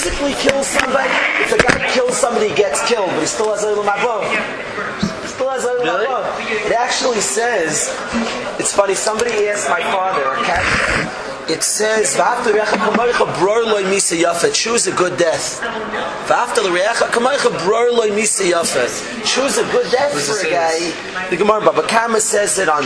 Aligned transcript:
physically 0.00 0.32
kills 0.34 0.66
somebody, 0.66 1.10
if 1.44 1.52
a 1.52 1.58
guy 1.58 1.88
kills 1.90 2.16
somebody, 2.16 2.48
he 2.48 2.54
gets 2.54 2.80
killed, 2.88 3.10
but 3.10 3.20
he 3.20 3.26
still 3.26 3.52
has 3.52 3.64
Olam 3.64 3.84
Haba. 3.84 4.24
Still 5.28 5.50
has 5.50 5.64
Olam 5.64 5.84
Really? 5.84 6.06
It 6.66 6.72
actually 6.72 7.20
says, 7.20 7.94
it's 8.58 8.72
funny, 8.72 8.94
somebody 8.94 9.30
asked 9.48 9.68
my 9.68 9.82
father, 9.92 10.24
okay? 10.40 11.52
It 11.52 11.64
says, 11.64 12.14
"V'after 12.14 12.52
recha 12.52 12.78
kamoicha 12.78 13.26
bror 13.34 13.66
loy 13.66 13.82
misa 13.82 14.16
yafet." 14.16 14.54
Choose 14.54 14.86
a 14.86 14.92
good 14.92 15.16
death. 15.16 15.60
V'after 16.28 16.62
recha 16.70 17.08
kamoicha 17.10 17.50
bror 17.64 17.90
loy 17.90 18.10
misa 18.10 18.48
yafet. 18.48 18.92
Choose 19.24 19.58
a 19.58 19.64
good 19.72 19.90
death 19.90 20.12
for 20.12 20.46
a 20.46 20.50
guy. 20.50 20.92
The 21.28 21.36
Gemara 21.36 21.60
Baba 21.60 21.82
Kama 21.82 22.20
says 22.20 22.58
it 22.60 22.68
on. 22.68 22.84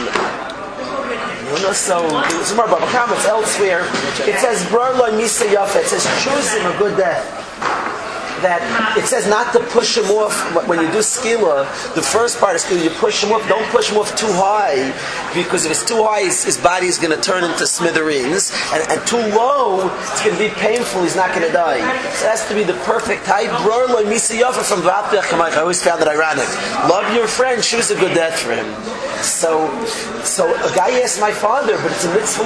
So 1.74 2.02
the 2.02 2.46
Gemara 2.50 2.68
Baba 2.68 2.86
Kama 2.90 3.14
it's 3.14 3.26
elsewhere. 3.26 3.82
It 4.26 4.38
says 4.40 4.62
bror 4.64 4.98
loy 4.98 5.10
misa 5.10 5.46
yafet. 5.46 5.82
It 5.82 5.86
says 5.86 6.04
choose 6.22 6.52
him 6.52 6.66
a 6.66 6.78
good 6.78 6.96
death 6.96 7.43
that 8.42 8.62
it 8.98 9.06
says 9.06 9.28
not 9.28 9.52
to 9.52 9.60
push 9.70 9.96
him 9.96 10.06
off 10.06 10.34
when 10.66 10.80
you 10.80 10.90
do 10.90 10.98
skila. 10.98 11.66
The 11.94 12.02
first 12.02 12.38
part 12.38 12.56
of 12.56 12.62
skila, 12.62 12.82
you 12.82 12.90
push 12.90 13.22
him 13.22 13.32
off. 13.32 13.46
Don't 13.48 13.66
push 13.70 13.90
him 13.90 13.98
off 13.98 14.14
too 14.16 14.30
high 14.30 14.92
because 15.34 15.64
if 15.64 15.70
it's 15.70 15.84
too 15.84 16.02
high, 16.02 16.22
his, 16.22 16.44
his 16.44 16.58
body 16.58 16.86
is 16.86 16.98
going 16.98 17.14
to 17.14 17.20
turn 17.20 17.44
into 17.44 17.66
smithereens, 17.66 18.52
and, 18.72 18.82
and 18.90 19.06
too 19.06 19.20
low, 19.34 19.90
it's 20.12 20.22
going 20.24 20.36
to 20.36 20.42
be 20.42 20.50
painful. 20.54 21.02
He's 21.02 21.16
not 21.16 21.34
going 21.34 21.46
to 21.46 21.52
die. 21.52 21.80
So 22.14 22.26
it 22.26 22.30
has 22.30 22.46
to 22.48 22.54
be 22.54 22.64
the 22.64 22.78
perfect 22.84 23.26
height. 23.26 23.50
From 25.24 25.40
I 25.40 25.56
always 25.56 25.82
found 25.82 26.02
it 26.02 26.08
ironic. 26.08 26.48
Love 26.88 27.14
your 27.14 27.26
friend, 27.26 27.62
choose 27.62 27.90
a 27.90 27.94
good 27.94 28.14
death 28.14 28.38
for 28.38 28.54
him. 28.54 28.66
So, 29.22 29.68
so 30.22 30.48
a 30.52 30.74
guy 30.74 31.00
asked 31.00 31.20
my 31.20 31.32
father, 31.32 31.76
but 31.78 31.92
it's 31.92 32.04
a 32.04 32.14
mitzvah. 32.14 32.44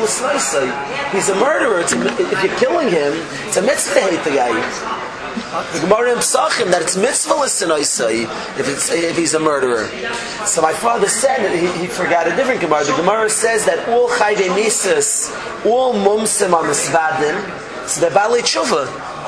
He's 1.12 1.28
a 1.28 1.34
murderer. 1.34 1.80
A, 1.80 1.82
if 1.82 2.42
you're 2.44 2.56
killing 2.56 2.88
him, 2.88 3.12
it's 3.46 3.56
a 3.56 3.62
mitzvah 3.62 3.94
to 3.94 4.00
hate 4.00 4.24
the 4.24 4.30
guy. 4.30 4.97
The 5.72 5.80
Gemara 5.80 6.12
in 6.12 6.18
Psachim 6.18 6.70
that 6.70 6.82
it's 6.82 6.96
mitzvah 6.96 7.34
l'sinaisai 7.34 8.24
if 8.58 8.68
it's 8.68 8.90
if 8.90 9.16
he's 9.16 9.34
a 9.34 9.40
murderer. 9.40 9.86
So 10.46 10.62
my 10.62 10.72
father 10.72 11.08
said 11.08 11.38
that 11.38 11.54
he, 11.54 11.66
he 11.80 11.86
forgot 11.86 12.26
a 12.26 12.34
different 12.36 12.60
Gemara. 12.60 12.84
The 12.84 12.96
Gemara 12.96 13.30
says 13.30 13.64
that 13.66 13.88
all 13.88 14.08
chayde 14.08 14.48
mises, 14.54 15.30
all 15.64 15.94
mumsim 15.94 16.52
are 16.52 16.64
misvadim. 16.64 17.88
So 17.88 18.00
the 18.06 18.14
Bali 18.14 18.42
Tshuva. 18.42 18.84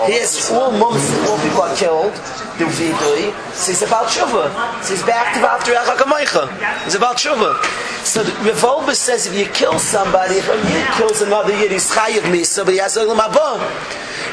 He 0.07 0.15
has 0.19 0.51
all 0.51 0.73
mumsim, 0.73 1.27
all 1.29 1.39
people 1.41 1.63
are 1.63 1.77
killed. 1.77 2.13
Do 2.59 2.67
vidui. 2.67 3.33
So 3.55 3.73
he's 3.73 3.83
about 3.83 4.09
Tshuva. 4.09 4.83
So 4.83 4.95
he's 4.95 5.03
back 5.05 5.35
to 5.35 5.41
after 5.41 5.73
Achakamaycha. 5.73 6.85
He's 6.85 6.95
about 6.95 7.17
Tshuva. 7.17 7.57
So 8.05 8.23
the 8.23 8.33
Revolver 8.45 8.95
says 8.95 9.27
if 9.27 9.35
you 9.35 9.47
kill 9.53 9.79
somebody, 9.79 10.35
if 10.37 10.49
a 10.49 10.99
kills 10.99 11.23
another 11.23 11.57
yid, 11.57 11.73
he's 11.73 11.91
chayiv 11.91 12.23
misa, 12.33 12.65
but 12.65 12.75
he 12.75 12.81
has 12.81 12.97
olam 12.97 13.19
haba. 13.19 13.61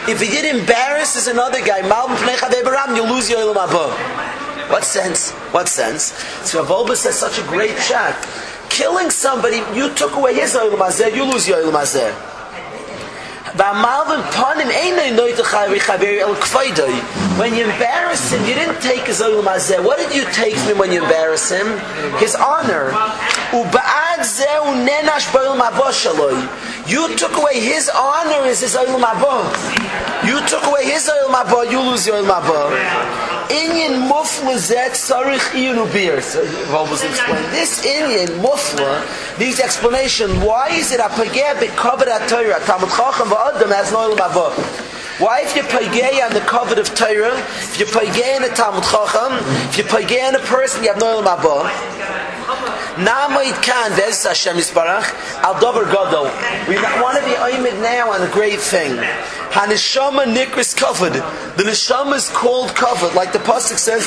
If 0.07 0.21
he 0.21 0.27
did 0.27 0.45
embarrasses 0.55 1.27
another 1.27 1.59
guy, 1.59 1.81
Malbim 1.81 2.15
Pnei 2.15 2.37
Chadei 2.37 2.63
Baram, 2.63 2.95
you 2.95 3.03
lose 3.03 3.29
your 3.29 3.39
Olam 3.39 3.67
Haba. 3.67 4.69
What 4.69 4.83
sense? 4.83 5.31
What 5.51 5.67
sense? 5.67 6.13
So 6.43 6.63
Rav 6.63 6.97
says 6.97 7.19
such 7.19 7.39
a 7.39 7.43
great 7.43 7.77
shot. 7.77 8.15
Killing 8.69 9.09
somebody, 9.09 9.61
you 9.75 9.93
took 9.95 10.15
away 10.15 10.35
his 10.35 10.55
Olam 10.55 10.79
Hazeh, 10.79 11.13
you 11.13 11.23
lose 11.25 11.47
your 11.47 11.57
Olam 11.57 11.73
Hazeh. 11.73 12.15
V'amalvim 13.57 14.21
panim 14.31 14.69
einay 14.69 15.15
noitachai 15.17 15.67
v'chaveri 15.73 16.19
el 16.19 16.35
kfaidoi. 16.35 17.39
When 17.39 17.55
you 17.55 17.63
embarrass 17.63 18.31
him, 18.31 18.45
you 18.45 18.53
didn't 18.53 18.81
take 18.81 19.01
his 19.01 19.19
olam 19.21 19.45
hazeh. 19.45 19.83
What 19.83 19.97
did 19.97 20.13
you 20.15 20.25
take 20.31 20.55
from 20.55 20.71
him 20.73 20.77
when 20.77 20.91
you 20.91 21.01
embarrass 21.01 21.49
him? 21.49 21.65
His 22.19 22.35
honor. 22.35 22.91
U'ba'ad 23.51 24.25
zeu 24.25 24.75
nenash 24.83 25.27
haba 25.31 25.91
shaloi. 25.91 26.89
You 26.89 27.15
took 27.15 27.37
away 27.37 27.59
his 27.59 27.89
honor 27.89 28.45
is 28.45 28.59
his 28.61 28.75
olam 28.75 29.01
haba. 29.01 30.27
You 30.27 30.45
took 30.47 30.65
away 30.65 30.85
his 30.85 31.09
olam 31.09 31.33
haba, 31.33 31.71
you 31.71 31.79
lose 31.79 32.05
your 32.05 32.17
olam 32.17 32.41
haba. 32.41 32.69
Inyan 33.47 34.09
mufla 34.09 34.57
zet 34.57 34.91
sarich 34.91 35.51
iyun 35.55 35.77
ubir. 35.85 36.21
So 36.21 36.43
Rav 36.73 36.91
was 36.91 37.03
explaining. 37.03 37.49
This 37.51 37.85
Inyan 37.85 38.41
mufla 38.41 39.39
needs 39.39 39.59
explanation. 39.61 40.29
Why 40.41 40.67
is 40.69 40.91
it 40.91 40.99
a 40.99 41.03
pageh 41.03 41.55
bekovet 41.59 42.07
ha-Torah? 42.07 42.59
Talmud 42.65 42.89
Chacham 42.89 43.29
v'adam 43.29 43.71
has 43.73 43.91
no 43.93 44.09
olam 44.09 44.17
haba. 44.17 44.51
Why 45.19 45.41
if 45.41 45.55
you 45.55 45.63
pagay 45.63 46.23
on 46.23 46.33
the 46.33 46.41
covet 46.41 46.77
of 46.77 46.93
Torah, 46.93 47.33
if 47.33 47.79
you 47.79 47.85
pagay 47.85 48.37
in 48.37 48.43
a 48.43 48.49
Talmud 48.53 48.83
Chacham, 48.83 49.39
if 49.69 49.77
you 49.77 49.83
pagay 49.85 50.29
in 50.29 50.35
a 50.35 50.39
person, 50.39 50.83
you 50.83 50.89
have 50.89 50.99
no 50.99 51.21
olam 51.21 51.37
haba. 51.37 52.16
Namoid 52.97 53.61
kan 53.61 53.91
ves 53.93 54.23
Hashem 54.23 54.57
Yisbarach 54.57 55.13
al 55.43 55.59
dover 55.59 55.85
gadol. 55.85 56.25
We 56.67 56.81
want 56.99 57.17
to 57.19 57.23
be 57.25 57.35
oimid 57.37 57.79
now 57.81 58.11
on 58.11 58.23
a 58.23 58.31
great 58.31 58.59
thing. 58.59 58.97
Haneshama 59.53 60.25
nikris 60.25 60.75
covered. 60.75 61.13
The 61.13 61.63
neshama 61.63 62.15
is 62.15 62.27
called 62.29 62.73
covered, 62.75 63.13
like 63.13 63.33
the 63.33 63.39
pasuk 63.39 63.77
says, 63.77 64.03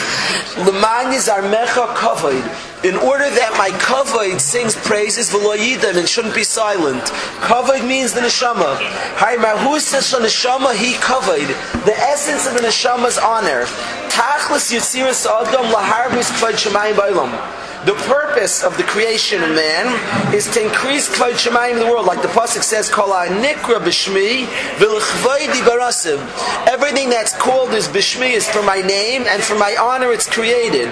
"Leman 0.58 1.14
are 1.30 1.42
mecha 1.54 1.94
covered." 1.94 2.42
In 2.82 2.96
order 2.96 3.30
that 3.30 3.54
my 3.56 3.70
kavod 3.78 4.40
sings 4.40 4.74
praises 4.74 5.30
v'loyidim 5.30 5.96
and 5.96 6.08
shouldn't 6.08 6.34
be 6.34 6.42
silent. 6.44 7.04
Kavod 7.46 7.86
means 7.86 8.12
the 8.12 8.22
neshama. 8.22 8.76
Haimar 9.16 9.56
who 9.58 9.78
says 9.78 10.10
the 10.10 10.18
neshama 10.18 10.74
he 10.74 10.94
kavod. 10.94 11.46
The 11.84 11.96
essence 11.96 12.46
of 12.48 12.54
the 12.54 12.60
neshama's 12.60 13.18
honor. 13.18 13.66
Tachlis 14.08 14.72
yitziras 14.74 15.26
adam 15.26 15.66
laharbis 15.66 16.30
kvod 16.40 16.54
shemayim 16.54 16.94
bailam. 16.94 17.59
The 17.86 17.94
purpose 17.94 18.62
of 18.62 18.76
the 18.76 18.82
creation 18.82 19.42
of 19.42 19.48
man 19.50 20.34
is 20.34 20.46
to 20.52 20.62
increase 20.62 21.08
Kvod 21.08 21.32
Shemayim 21.32 21.72
in 21.72 21.78
the 21.78 21.86
world. 21.86 22.04
Like 22.04 22.20
the 22.20 22.28
Pasuk 22.28 22.62
says, 22.62 22.90
Kol 22.90 23.08
nikra 23.08 23.80
b'shmi 23.80 24.44
v'lechvoidi 24.76 25.62
barasiv. 25.64 26.20
Everything 26.68 27.08
that's 27.08 27.34
called 27.34 27.72
is 27.72 27.88
b'shmi 27.88 28.32
is 28.32 28.46
for 28.46 28.62
my 28.62 28.82
name 28.82 29.24
and 29.26 29.42
for 29.42 29.58
my 29.58 29.76
honor 29.80 30.12
it's 30.12 30.28
created. 30.28 30.88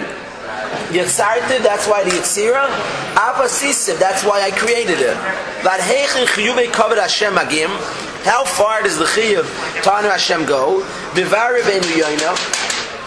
Yitzartiv, 0.89 1.63
that's 1.63 1.87
why 1.87 2.05
the 2.05 2.11
Yitzira. 2.11 2.65
Abba 3.17 3.49
Sisiv, 3.49 3.99
that's 3.99 4.25
why 4.25 4.41
I 4.41 4.51
created 4.51 4.99
it. 5.01 5.17
Vad 5.63 5.81
heichin 5.81 6.25
chiyuve 6.25 6.69
kavod 6.73 6.97
Hashem 6.97 7.37
agim. 7.37 7.71
How 8.25 8.47
far 8.47 8.83
does 8.83 8.97
the 8.97 9.05
chiyuv 9.05 9.45
Tanu 9.83 10.11
Hashem 10.11 10.47
go? 10.47 10.81
Vivar 11.13 11.53
Rabbeinu 11.53 12.68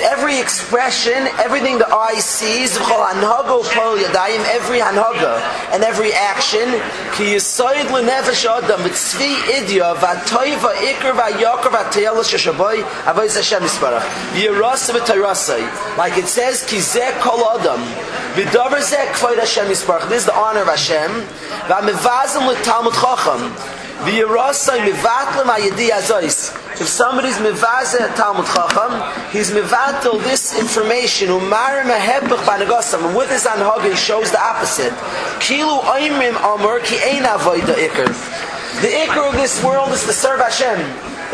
every 0.00 0.38
expression, 0.38 1.28
everything 1.38 1.78
the 1.78 1.88
eye 1.88 2.18
sees, 2.18 2.76
every 2.78 4.80
hanhaga 4.80 5.40
and 5.72 5.84
every 5.84 6.12
action, 6.12 6.80
like 15.96 16.16
it 16.16 16.28
says 16.28 16.64
this 20.08 20.20
is 20.20 20.26
the 20.26 20.34
honor 20.34 20.62
of 20.62 20.68
Hashem 20.68 21.26
v'amevazim 26.78 26.78
l'talmud 26.78 26.78
chacham 26.78 26.78
v'yirasa 26.78 26.78
mivatlim 26.78 26.78
ha'yedi 26.78 26.78
azois 26.78 26.80
if 26.80 26.86
somebody's 26.86 27.38
mevazeh 27.38 28.12
a 28.12 28.16
Talmud 28.16 28.46
Chacham, 28.46 28.92
he's 29.32 29.50
mevatel 29.50 30.22
this 30.22 30.56
information. 30.58 31.28
Umar 31.28 31.82
mehepach 31.82 32.44
banagosam. 32.46 33.16
With 33.16 33.30
his 33.30 33.44
anhag, 33.46 33.82
he 33.88 33.96
shows 33.96 34.30
the 34.30 34.40
opposite. 34.40 34.92
Kilu 35.42 35.80
oimrim 35.82 36.36
amur 36.38 36.78
ki 36.80 36.96
ein 37.02 37.24
avoida 37.24 37.74
ikr. 37.74 38.06
The 38.80 38.88
ikr 38.88 39.28
of 39.28 39.34
this 39.34 39.62
world 39.64 39.90
is 39.90 40.04
to 40.04 40.12
serve 40.12 40.38
Hashem. 40.38 40.78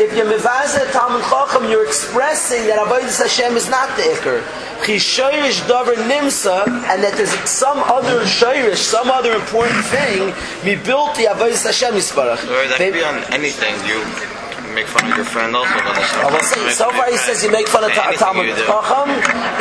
If 0.01 0.17
you're 0.17 0.25
mevazeh 0.25 0.91
Talmud 0.91 1.21
Chacham, 1.29 1.69
you're 1.69 1.85
expressing 1.85 2.65
that 2.65 2.79
avodas 2.79 3.21
Hashem 3.21 3.55
is 3.55 3.69
not 3.69 3.95
the 3.97 4.03
ikr. 4.03 4.41
Chishayrish 4.81 5.61
davar 5.69 5.95
nimsa, 6.09 6.65
and 6.89 7.03
that 7.03 7.13
there's 7.17 7.33
some 7.47 7.77
other 7.77 8.21
shayrish, 8.21 8.77
some 8.77 9.09
other 9.11 9.33
important 9.33 9.85
thing, 9.85 10.33
the 10.63 10.75
avodas 10.75 11.65
Hashem 11.65 11.93
yisparach. 11.93 12.43
Or 12.49 12.67
that 12.67 12.77
could 12.77 12.93
be 12.93 13.03
on 13.03 13.23
anything. 13.31 13.75
You 13.85 14.01
make 14.75 14.87
fun 14.87 15.09
of 15.09 15.15
your 15.15 15.25
friend 15.25 15.55
also. 15.55 15.71
I 15.71 16.29
will 16.31 16.39
say, 16.41 16.69
so 16.69 16.91
far 16.91 17.09
he 17.09 17.17
says 17.17 17.43
you 17.43 17.51
make 17.51 17.67
fun 17.67 17.83
of 17.85 17.91
Ta- 17.91 18.11
Talmud 18.11 18.47
Chacham. 18.57 19.09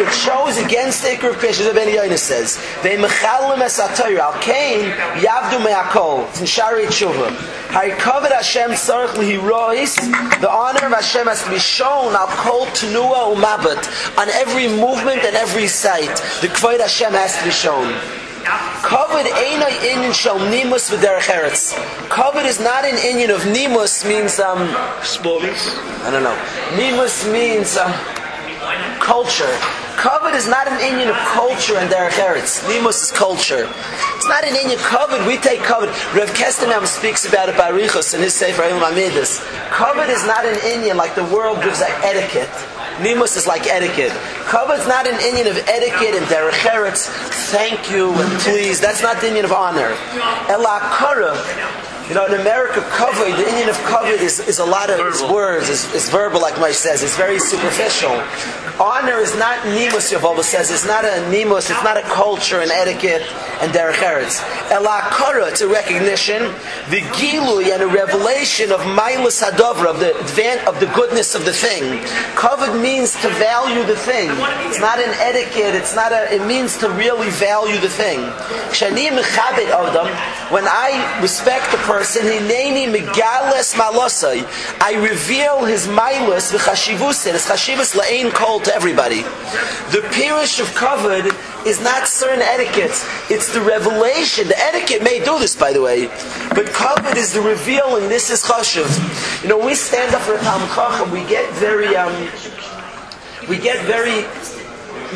It 0.05 0.13
shows 0.13 0.59
against 0.59 1.03
the 1.03 1.11
Iker 1.11 1.31
of 1.31 1.37
Krish, 1.37 1.61
as 1.61 1.73
Ben 1.73 1.89
Yonis 1.89 2.19
says. 2.19 2.59
They 2.83 2.97
mechalim 2.97 3.61
es 3.61 3.79
atayr 3.79 4.19
al 4.19 4.35
kain 4.43 4.91
yavdu 5.23 5.63
me'akol. 5.65 6.29
It's 6.31 6.41
in 6.41 6.47
Shari 6.47 6.87
Tshuva. 6.87 7.31
Harikavod 7.71 8.31
Hashem 8.33 8.71
tzarech 8.71 9.15
lihirois. 9.15 9.95
The 10.41 10.51
honor 10.51 10.87
of 10.87 10.93
Hashem 10.93 11.27
has 11.27 11.43
to 11.45 11.51
be 11.51 11.59
shown 11.59 12.15
al 12.15 12.27
kol 12.29 12.67
tenua 12.67 13.35
umabat 13.35 14.19
on 14.19 14.29
every 14.31 14.69
movement 14.69 15.23
and 15.25 15.37
every 15.37 15.69
sight. 15.69 16.15
The 16.41 16.49
kvod 16.49 16.81
Hashem 16.81 17.13
has 17.13 17.39
to 17.39 17.45
be 17.45 17.51
shown. 17.51 17.95
Ain't 18.85 19.63
a 19.63 19.73
inyan 19.89 20.13
shel 20.13 20.39
nimus 20.39 20.91
v'derech 20.91 21.29
eretz. 21.33 21.73
Covered 22.09 22.45
is 22.45 22.61
not 22.61 22.85
an 22.85 22.97
inyan 22.97 23.35
of 23.35 23.47
nimus 23.47 24.05
means 24.05 24.39
um 24.39 24.69
Smoothies. 25.01 25.75
I 26.05 26.11
don't 26.11 26.23
know. 26.23 26.37
Nimus 26.77 27.27
means 27.33 27.77
um, 27.77 27.93
culture. 29.01 29.51
Covered 29.97 30.35
is 30.35 30.47
not 30.47 30.69
an 30.69 30.79
inyan 30.81 31.09
of 31.09 31.17
culture 31.33 31.79
and 31.79 31.91
derech 31.91 32.19
eretz. 32.21 32.63
Nimus 32.69 33.03
is 33.03 33.11
culture. 33.11 33.67
It's 34.17 34.29
not 34.29 34.45
an 34.45 34.55
inyan 34.55 34.79
covered. 34.85 35.27
We 35.27 35.39
take 35.39 35.61
covered. 35.61 35.89
Rev 36.15 36.29
Kestenham 36.35 36.87
speaks 36.87 37.27
about 37.27 37.49
it 37.49 37.57
by 37.57 37.73
Richos 37.73 38.13
in 38.15 38.21
his 38.21 38.35
Sefer 38.35 38.63
Ilum 38.63 38.83
Amidus. 38.83 39.41
Covered 39.71 40.11
is 40.11 40.27
not 40.27 40.45
an 40.45 40.57
inyan 40.57 40.97
like 40.97 41.15
the 41.15 41.25
world 41.25 41.63
gives 41.63 41.81
like 41.81 41.95
etiquette. 42.05 42.53
Nimus 43.01 43.37
is 43.37 43.47
like 43.47 43.67
etiquette. 43.67 44.13
Is 44.75 44.89
not 44.89 45.07
an 45.07 45.15
inyan 45.21 45.49
of 45.49 45.57
etiquette 45.69 46.15
and 46.15 46.27
derech. 46.27 47.07
Thank 47.51 47.91
you 47.91 48.13
and 48.13 48.41
please. 48.41 48.81
That's 48.81 49.03
not 49.03 49.21
the 49.21 49.29
inyan 49.29 49.45
of 49.45 49.53
honor. 49.53 49.95
Ela 50.49 50.81
kara. 50.99 51.35
You 52.09 52.15
know, 52.15 52.27
in 52.27 52.39
America, 52.39 52.83
covered, 52.91 53.33
the 53.33 53.45
inyan 53.45 53.71
of 53.71 53.79
covered 53.85 54.21
is, 54.21 54.39
is 54.41 54.59
a 54.59 54.65
lot 54.65 54.91
of 54.91 55.31
words, 55.31 55.71
is, 55.71 55.91
is 55.95 56.11
verbal, 56.11 56.39
like 56.39 56.61
Mike 56.61 56.75
says. 56.75 57.03
It's 57.03 57.17
very 57.17 57.39
superficial. 57.39 58.13
Honor 58.79 59.21
is 59.21 59.35
not 59.39 59.65
nimus, 59.65 60.13
Yehovah 60.13 60.43
says. 60.43 60.71
It's 60.71 60.85
not 60.85 61.07
a 61.07 61.27
nimus, 61.31 61.71
it's 61.71 61.83
not 61.83 61.97
a 61.97 62.03
culture 62.03 62.61
and 62.61 62.71
etiquette 62.71 63.23
and 63.63 63.73
derech 63.73 64.05
eretz. 64.05 64.43
Elakara, 64.69 65.49
it's 65.49 65.63
a 65.63 65.69
recognition, 65.69 66.43
the 66.91 67.01
gilui 67.17 67.73
and 67.73 67.83
a 67.83 67.87
revelation 67.87 68.71
of 68.71 68.81
milas 68.81 69.41
hadovra, 69.43 69.87
of 69.87 70.01
the 70.01 70.11
advan- 70.11 70.63
of 70.67 70.81
the 70.81 70.87
goodness 70.87 71.35
of 71.35 71.47
the 71.47 71.53
thing. 71.53 72.05
Covered 72.35 72.79
means 72.83 73.13
to 73.23 73.29
value 73.41 73.83
the 73.85 73.97
thing. 73.97 74.29
It's 74.69 74.81
not 74.81 74.99
an 74.99 75.15
etiquette, 75.21 75.75
it's 75.75 75.95
not 75.95 76.13
a, 76.13 76.35
it 76.35 76.45
means 76.47 76.77
to 76.79 76.91
really 76.91 77.31
value 77.31 77.81
the 77.81 77.89
thing. 77.89 78.21
Shani 78.75 79.09
mechabit 79.09 79.71
adam, 79.71 80.09
when 80.53 80.65
I 80.67 81.21
respect 81.23 81.71
the 81.71 81.79
person, 81.79 81.94
hineni 82.01 82.87
megales 82.87 83.75
malosai, 83.75 84.45
I 84.81 84.95
reveal 84.95 85.65
his 85.65 85.87
milas 85.87 86.53
v'chashivus, 86.53 87.31
his 87.31 87.47
chashivus 87.47 87.95
kol 88.35 88.61
to 88.61 88.75
everybody. 88.75 89.23
The 89.93 90.03
pirish 90.13 90.61
of 90.61 90.75
covered 90.75 91.33
is 91.67 91.81
not 91.81 92.07
certain 92.09 92.43
etiquette, 92.43 92.95
It's 93.31 93.53
the 93.53 93.61
revelation. 93.61 94.49
The 94.49 94.59
etiquette 94.59 95.03
may 95.03 95.25
do 95.25 95.39
this, 95.39 95.57
by 95.57 95.73
the 95.73 95.81
way, 95.81 96.09
but 96.55 96.67
covered 96.67 97.17
is 97.17 97.33
the 97.33 97.41
revealing. 97.41 98.09
This 98.09 98.31
is 98.31 98.43
chashuv. 98.43 99.43
You 99.43 99.49
know, 99.49 99.59
we 99.59 99.75
stand 99.75 100.15
up 100.15 100.23
for 100.23 100.35
a 100.35 100.39
Talmud 100.41 100.69
Chacham, 100.71 101.11
we 101.11 101.25
get 101.27 101.51
very, 101.55 101.97
um, 101.97 102.13
we 103.49 103.59
get 103.59 103.85
very 103.87 104.25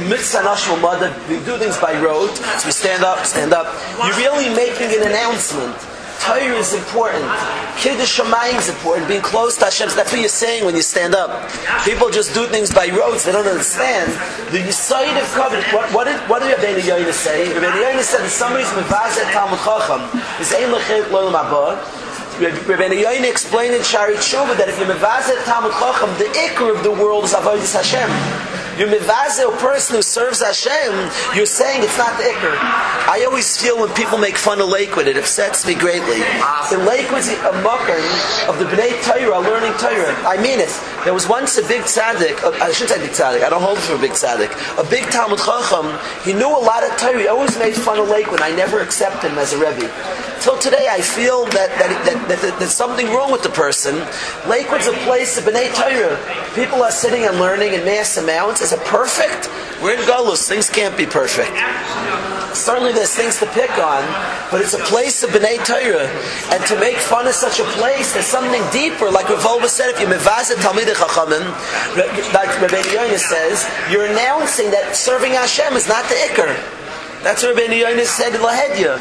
mitzanashul 0.07 0.81
mother. 0.81 1.15
We 1.29 1.37
do 1.45 1.59
things 1.59 1.79
by 1.79 2.01
rote. 2.01 2.37
So 2.37 2.67
we 2.67 2.73
stand 2.73 3.03
up, 3.05 3.25
stand 3.25 3.53
up. 3.53 3.67
You're 4.05 4.17
really 4.17 4.55
making 4.55 4.95
an 4.95 5.09
announcement. 5.09 5.77
Torah 6.21 6.59
is 6.59 6.75
important. 6.75 7.25
Kiddush 7.79 8.19
Shamayim 8.19 8.59
is 8.59 8.69
important. 8.69 9.09
Being 9.09 9.23
close 9.23 9.57
to 9.59 9.67
Hashem. 9.67 9.89
That's 9.95 10.11
what 10.11 10.21
you're 10.21 10.29
saying 10.29 10.65
when 10.65 10.75
you 10.75 10.83
stand 10.83 11.15
up. 11.15 11.31
People 11.85 12.11
just 12.11 12.35
do 12.35 12.47
things 12.47 12.73
by 12.73 12.89
roads. 12.89 13.25
They 13.25 13.33
don't 13.33 13.47
understand. 13.47 14.13
The 14.51 14.59
Yisoid 14.59 15.15
of 15.21 15.29
covenant. 15.33 15.73
What, 15.73 15.93
what 15.93 16.05
did 16.05 16.19
what 16.29 16.41
did 16.43 16.57
Rabbeinu 16.59 16.81
Yoina 16.81 17.13
say? 17.13 17.47
Rabbeinu 17.55 17.83
Yoina 17.83 18.03
said 18.03 18.23
that 18.23 18.31
somebody's 18.31 18.69
mevazet 18.69 19.31
Talmud 19.33 19.61
Chacham 19.61 20.03
is 20.41 20.53
ein 20.53 20.71
lechet 20.75 21.11
lo 21.11 21.31
mabod. 21.33 21.79
Rabbeinu 22.39 23.03
Yoina 23.03 23.31
explained 23.31 23.75
in 23.75 23.83
Shari 23.83 24.15
Tshuva 24.15 24.57
that 24.59 24.69
if 24.69 24.79
you're 24.79 24.89
mevazet 24.89 25.45
Talmud 25.45 25.73
Chacham, 25.73 26.11
the 26.19 26.27
ikr 26.35 26.75
of 26.75 26.83
the 26.83 26.93
world 26.93 27.25
is 27.25 27.33
avodas 27.33 27.75
Hashem. 27.75 28.58
You're 28.79 28.87
mevazeh 28.87 29.53
a 29.53 29.57
person 29.59 29.97
who 29.97 30.03
serves 30.03 30.41
Hashem, 30.41 31.11
you're 31.35 31.47
saying 31.47 31.83
it's 31.83 31.99
not 31.99 32.17
the 32.17 32.23
ikr. 32.23 32.55
I 33.11 33.25
always 33.27 33.61
feel 33.61 33.77
when 33.77 33.93
people 33.95 34.19
make 34.19 34.37
fun 34.37 34.61
of 34.61 34.69
Lakewood, 34.69 35.09
it 35.09 35.17
upsets 35.17 35.67
me 35.67 35.75
greatly. 35.75 36.23
In 36.71 36.87
Lakewood's 36.87 37.27
a 37.27 37.61
mucker 37.67 37.99
of 38.47 38.61
the 38.61 38.67
Bnei 38.67 38.95
Torah 39.03 39.41
learning 39.41 39.73
Torah. 39.79 40.15
I 40.23 40.41
mean 40.41 40.61
it. 40.61 40.71
There 41.03 41.13
was 41.13 41.29
once 41.29 41.59
a 41.59 41.67
big 41.67 41.83
tzaddik, 41.83 42.41
uh, 42.45 42.53
I 42.63 42.71
shouldn't 42.71 42.91
say 42.91 43.01
big 43.01 43.11
tzaddik, 43.11 43.43
I 43.43 43.51
don't 43.51 43.63
hold 43.63 43.81
for 43.81 43.97
a 43.97 43.99
big 43.99 44.13
tzaddik, 44.13 44.55
a 44.79 44.89
big 44.89 45.11
Talmud 45.11 45.41
Chacham, 45.41 45.99
he 46.23 46.33
knew 46.33 46.47
a 46.47 46.63
lot 46.63 46.85
of 46.85 46.97
Torah, 46.99 47.19
he 47.19 47.27
always 47.27 47.59
made 47.59 47.75
fun 47.75 47.99
of 47.99 48.09
Lakewood, 48.09 48.43
I 48.43 48.55
never 48.55 48.79
accepted 48.79 49.33
him 49.33 49.39
as 49.39 49.55
a 49.55 49.59
Rebbe. 49.59 49.91
Till 50.41 50.59
today 50.59 50.89
I 50.91 51.01
feel 51.01 51.45
that, 51.47 51.71
that, 51.79 52.05
that, 52.05 52.29
that, 52.29 52.41
that 52.43 52.59
there's 52.59 52.75
something 52.75 53.07
wrong 53.09 53.33
with 53.33 53.43
the 53.43 53.51
person. 53.51 53.97
Lakewood's 54.49 54.87
a 54.87 54.93
place 55.03 55.37
of 55.37 55.45
Bnei 55.45 55.75
Torah. 55.75 56.17
People 56.55 56.83
are 56.83 56.91
sitting 56.91 57.25
and 57.25 57.39
learning 57.39 57.75
in 57.75 57.85
mass 57.85 58.17
amounts. 58.17 58.61
Is 58.61 58.73
it 58.73 58.81
perfect? 58.87 59.51
We're 59.83 59.95
in 59.95 60.01
Galus, 60.07 60.47
things 60.47 60.71
can't 60.71 60.97
be 60.97 61.07
perfect. 61.07 61.55
Certainly 62.55 62.93
there's 62.93 63.15
things 63.15 63.39
to 63.39 63.47
pick 63.47 63.71
on, 63.79 64.03
but 64.51 64.61
it's 64.61 64.75
a 64.75 64.83
place 64.87 65.23
of 65.23 65.31
B'nai 65.31 65.59
Torah. 65.67 66.07
And 66.55 66.65
to 66.67 66.79
make 66.81 66.97
fun 66.97 67.27
of 67.27 67.35
such 67.35 67.61
a 67.61 67.65
place, 67.79 68.13
there's 68.15 68.27
something 68.27 68.63
deeper. 68.73 69.11
Like 69.11 69.29
Rav 69.29 69.69
said, 69.69 69.91
if 69.91 70.01
you 70.01 70.07
mevazet 70.07 70.57
Talmidei 70.63 70.95
Chachamim, 70.95 71.45
like 72.33 72.49
Rabbeinu 72.59 72.95
Yoina 72.95 73.19
says, 73.19 73.69
you're 73.91 74.07
announcing 74.07 74.71
that 74.71 74.97
serving 74.97 75.33
Hashem 75.33 75.75
is 75.75 75.89
not 75.89 76.05
the 76.09 76.15
Iker. 76.31 76.51
That's 77.23 77.43
what 77.43 77.57
Rabbeinu 77.57 77.83
Yoina 77.83 78.05
said 78.05 78.35
in 78.35 78.41
Lahedya. 78.41 78.99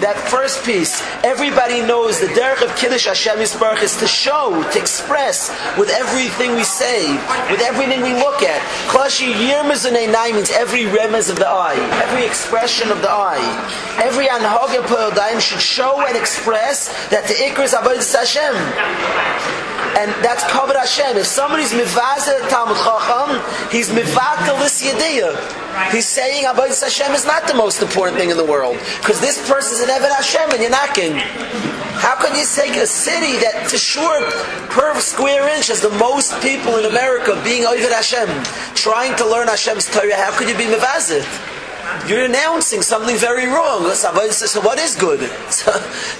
That 0.00 0.16
first 0.18 0.64
piece, 0.64 1.02
everybody 1.22 1.80
knows 1.80 2.20
the 2.20 2.26
derech 2.26 2.62
of 2.62 2.74
Kiddush 2.76 3.06
Hashem 3.06 3.38
Yisbarach 3.38 3.82
is 3.82 3.96
to 3.98 4.06
show, 4.06 4.62
to 4.72 4.78
express 4.78 5.50
with 5.78 5.88
everything 5.90 6.56
we 6.56 6.64
say, 6.64 7.12
with 7.50 7.60
everything 7.60 8.02
we 8.02 8.12
look 8.14 8.42
at. 8.42 8.60
Klashi 8.90 9.32
Yirmazunei 9.32 10.10
Nai 10.10 10.32
means 10.32 10.50
every 10.50 10.84
remez 10.84 11.30
of 11.30 11.36
the 11.36 11.48
eye, 11.48 11.78
every 12.02 12.26
expression 12.26 12.90
of 12.90 13.00
the 13.02 13.10
eye. 13.10 13.42
Every 14.02 14.26
Anhoga 14.26 14.82
Poyodaim 14.82 15.40
should 15.40 15.60
show 15.60 16.04
and 16.06 16.16
express 16.16 16.88
that 17.08 17.26
the 17.28 17.34
Iker 17.34 17.64
is 17.64 17.72
Avodah 17.72 18.04
Hashem. 18.12 19.63
And 19.96 20.10
that's 20.24 20.44
covered 20.50 20.76
Hashem. 20.76 21.16
If 21.16 21.26
somebody's 21.26 21.72
mivazeh 21.72 22.48
Talmud 22.48 22.76
Chacham, 22.76 23.40
he's 23.70 23.90
mivatel 23.90 24.58
this 24.58 24.82
yediyah. 24.82 25.90
He's 25.92 26.06
saying 26.06 26.44
Avodah 26.44 26.80
Hashem 26.82 27.12
is 27.12 27.24
not 27.24 27.46
the 27.46 27.54
most 27.54 27.82
important 27.82 28.18
thing 28.18 28.30
in 28.30 28.36
the 28.36 28.44
world. 28.44 28.76
Because 28.98 29.20
this 29.20 29.38
person's 29.48 29.80
an 29.80 29.88
Eved 29.88 30.10
Hashem 30.10 30.50
and 30.50 30.60
you're 30.60 30.70
knocking. 30.70 31.12
How 32.02 32.16
can 32.16 32.36
you 32.36 32.44
take 32.44 32.76
a 32.76 32.86
city 32.86 33.38
that, 33.38 33.68
to 33.70 33.78
sure, 33.78 34.30
per 34.68 34.98
square 35.00 35.48
inch 35.56 35.68
has 35.68 35.80
the 35.80 35.90
most 35.90 36.34
people 36.42 36.76
in 36.76 36.86
America 36.86 37.40
being 37.44 37.62
Eved 37.62 37.92
Hashem, 37.92 38.28
trying 38.74 39.16
to 39.16 39.26
learn 39.26 39.48
Hashem's 39.48 39.86
Torah? 39.86 40.16
How 40.16 40.36
could 40.36 40.48
you 40.48 40.56
be 40.56 40.64
mivazeh? 40.64 41.53
You're 42.08 42.24
announcing 42.24 42.82
something 42.82 43.16
very 43.16 43.46
wrong. 43.46 43.88
So 43.94 44.60
what 44.60 44.78
is 44.78 44.94
good? 44.96 45.30
So 45.50 45.72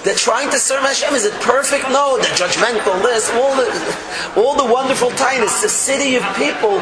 they're 0.03 0.15
trying 0.15 0.49
to 0.51 0.59
serve 0.59 0.81
Hashem. 0.81 1.13
Is 1.13 1.25
it 1.25 1.33
perfect? 1.41 1.89
No. 1.89 2.17
The 2.17 2.27
judgmental 2.33 3.01
list, 3.03 3.33
all 3.33 3.55
the, 3.55 3.67
all 4.35 4.55
the 4.55 4.71
wonderful 4.71 5.09
tinies, 5.11 5.61
the 5.61 5.69
city 5.69 6.15
of 6.15 6.23
people, 6.35 6.79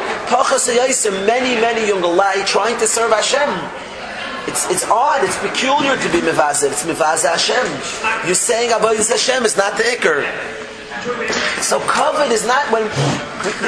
many, 1.25 1.59
many 1.59 1.88
young 1.88 2.01
alai 2.01 2.45
trying 2.45 2.77
to 2.79 2.88
serve 2.88 3.12
Hashem. 3.12 3.50
It's, 4.47 4.69
it's 4.69 4.85
odd, 4.89 5.23
it's 5.23 5.38
peculiar 5.39 5.97
to 5.97 6.09
be 6.12 6.19
mevazeh. 6.19 6.71
It's 6.71 6.85
mevazeh 6.85 7.31
Hashem. 7.31 8.27
You're 8.27 8.35
saying 8.35 8.71
Avodah 8.71 9.09
Hashem 9.09 9.45
is 9.45 9.57
not 9.57 9.77
the 9.77 9.83
ikr. 9.83 10.62
So 11.62 11.79
covered 11.81 12.31
is 12.31 12.45
not 12.45 12.71
when 12.71 12.83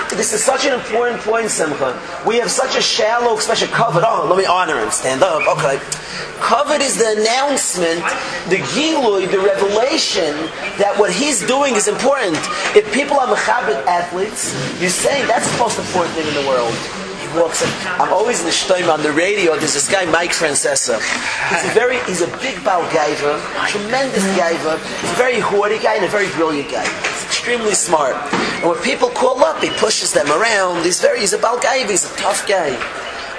this 0.10 0.34
is 0.34 0.44
such 0.44 0.66
an 0.66 0.74
important 0.74 1.22
point, 1.22 1.50
Simcha. 1.50 2.00
We 2.26 2.38
have 2.38 2.52
such 2.52 2.76
a 2.78 2.82
shallow 2.82 3.36
expression. 3.36 3.68
Covered. 3.70 4.04
Oh, 4.06 4.28
let 4.30 4.38
me 4.38 4.46
honor 4.46 4.80
him. 4.80 4.92
Stand 4.92 5.24
up. 5.24 5.42
Okay. 5.58 5.80
Covered 6.40 6.82
is 6.82 6.98
the 6.98 7.12
announcement, 7.22 8.02
the 8.50 8.58
gilui, 8.76 9.30
the 9.32 9.40
revelation 9.40 10.36
that 10.78 10.96
what 10.98 11.12
he's 11.12 11.46
doing 11.48 11.76
is 11.76 11.88
important. 11.88 12.38
If 12.76 12.92
people 12.94 13.18
are 13.18 13.28
mechabit 13.28 13.86
athletes, 13.86 14.54
you're 14.80 14.90
saying 14.90 15.28
that's 15.28 15.52
the 15.52 15.58
most 15.58 15.80
important 15.80 16.16
thing 16.16 16.28
in 16.28 16.34
the 16.34 16.48
world 16.48 17.05
I'm 17.36 18.14
always 18.14 18.40
in 18.40 18.46
the 18.46 18.52
shtoim 18.52 18.92
on 18.92 19.04
the 19.04 19.12
radio. 19.12 19.58
There's 19.58 19.74
this 19.74 19.92
guy, 19.92 20.06
Mike 20.06 20.32
Francesa. 20.32 21.00
He's 21.50 21.66
a 21.66 21.74
very, 21.74 22.00
he's 22.06 22.22
a 22.22 22.28
big 22.38 22.64
Baal 22.64 22.84
Gaiva, 22.90 23.40
tremendous 23.68 24.24
Gaiva. 24.38 24.80
He's 25.02 25.12
a 25.12 25.16
very 25.16 25.40
haughty 25.40 25.80
guy 25.80 25.96
and 25.96 26.06
a 26.06 26.08
very 26.08 26.30
brilliant 26.32 26.72
guy. 26.72 26.86
He's 26.86 27.26
extremely 27.26 27.74
smart. 27.74 28.16
And 28.62 28.70
when 28.70 28.82
people 28.82 29.10
call 29.10 29.44
up, 29.44 29.62
he 29.62 29.70
pushes 29.72 30.14
them 30.14 30.28
around. 30.32 30.86
He's 30.86 31.02
very, 31.02 31.20
he's 31.20 31.34
a 31.34 31.38
Baal 31.38 31.60
Gaiva. 31.60 31.90
He's 31.90 32.06
a 32.10 32.16
tough 32.16 32.48
guy. 32.48 32.72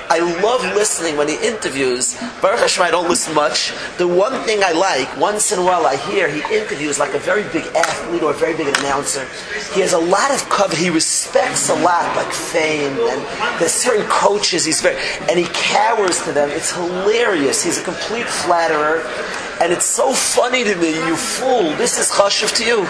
I 0.08 0.20
love 0.42 0.62
listening 0.74 1.16
when 1.16 1.28
he 1.28 1.34
interviews. 1.34 2.16
Baruch 2.40 2.60
Hashem, 2.60 2.84
I 2.84 2.90
don't 2.90 3.08
listen 3.08 3.34
much. 3.34 3.72
The 3.98 4.06
one 4.06 4.32
thing 4.44 4.62
I 4.62 4.72
like, 4.72 5.16
once 5.18 5.52
in 5.52 5.58
a 5.58 5.64
while 5.64 5.86
I 5.86 5.96
hear, 5.96 6.28
he 6.28 6.40
interviews 6.54 6.98
like 6.98 7.14
a 7.14 7.18
very 7.18 7.42
big 7.52 7.64
athlete 7.74 8.22
or 8.22 8.30
a 8.30 8.34
very 8.34 8.56
big 8.56 8.68
announcer. 8.78 9.26
He 9.74 9.80
has 9.80 9.92
a 9.92 9.98
lot 9.98 10.30
of 10.30 10.48
cover. 10.48 10.76
He 10.76 10.90
respects 10.90 11.68
a 11.70 11.74
lot, 11.74 12.16
like 12.16 12.32
fame, 12.32 12.92
and 12.92 13.20
there's 13.58 13.72
certain 13.72 14.06
coaches. 14.06 14.64
He's 14.64 14.80
very, 14.80 14.96
and 15.28 15.38
he 15.38 15.46
cowers 15.52 16.22
to 16.24 16.32
them. 16.32 16.50
It's 16.50 16.72
hilarious. 16.72 17.62
He's 17.62 17.78
a 17.78 17.84
complete 17.84 18.26
flatterer. 18.26 19.02
And 19.60 19.72
it's 19.72 19.86
so 19.86 20.12
funny 20.12 20.64
to 20.64 20.76
me, 20.76 20.94
you 21.06 21.16
fool, 21.16 21.74
this 21.76 21.98
is 21.98 22.10
chashuv 22.10 22.54
to 22.56 22.64
you. 22.64 22.84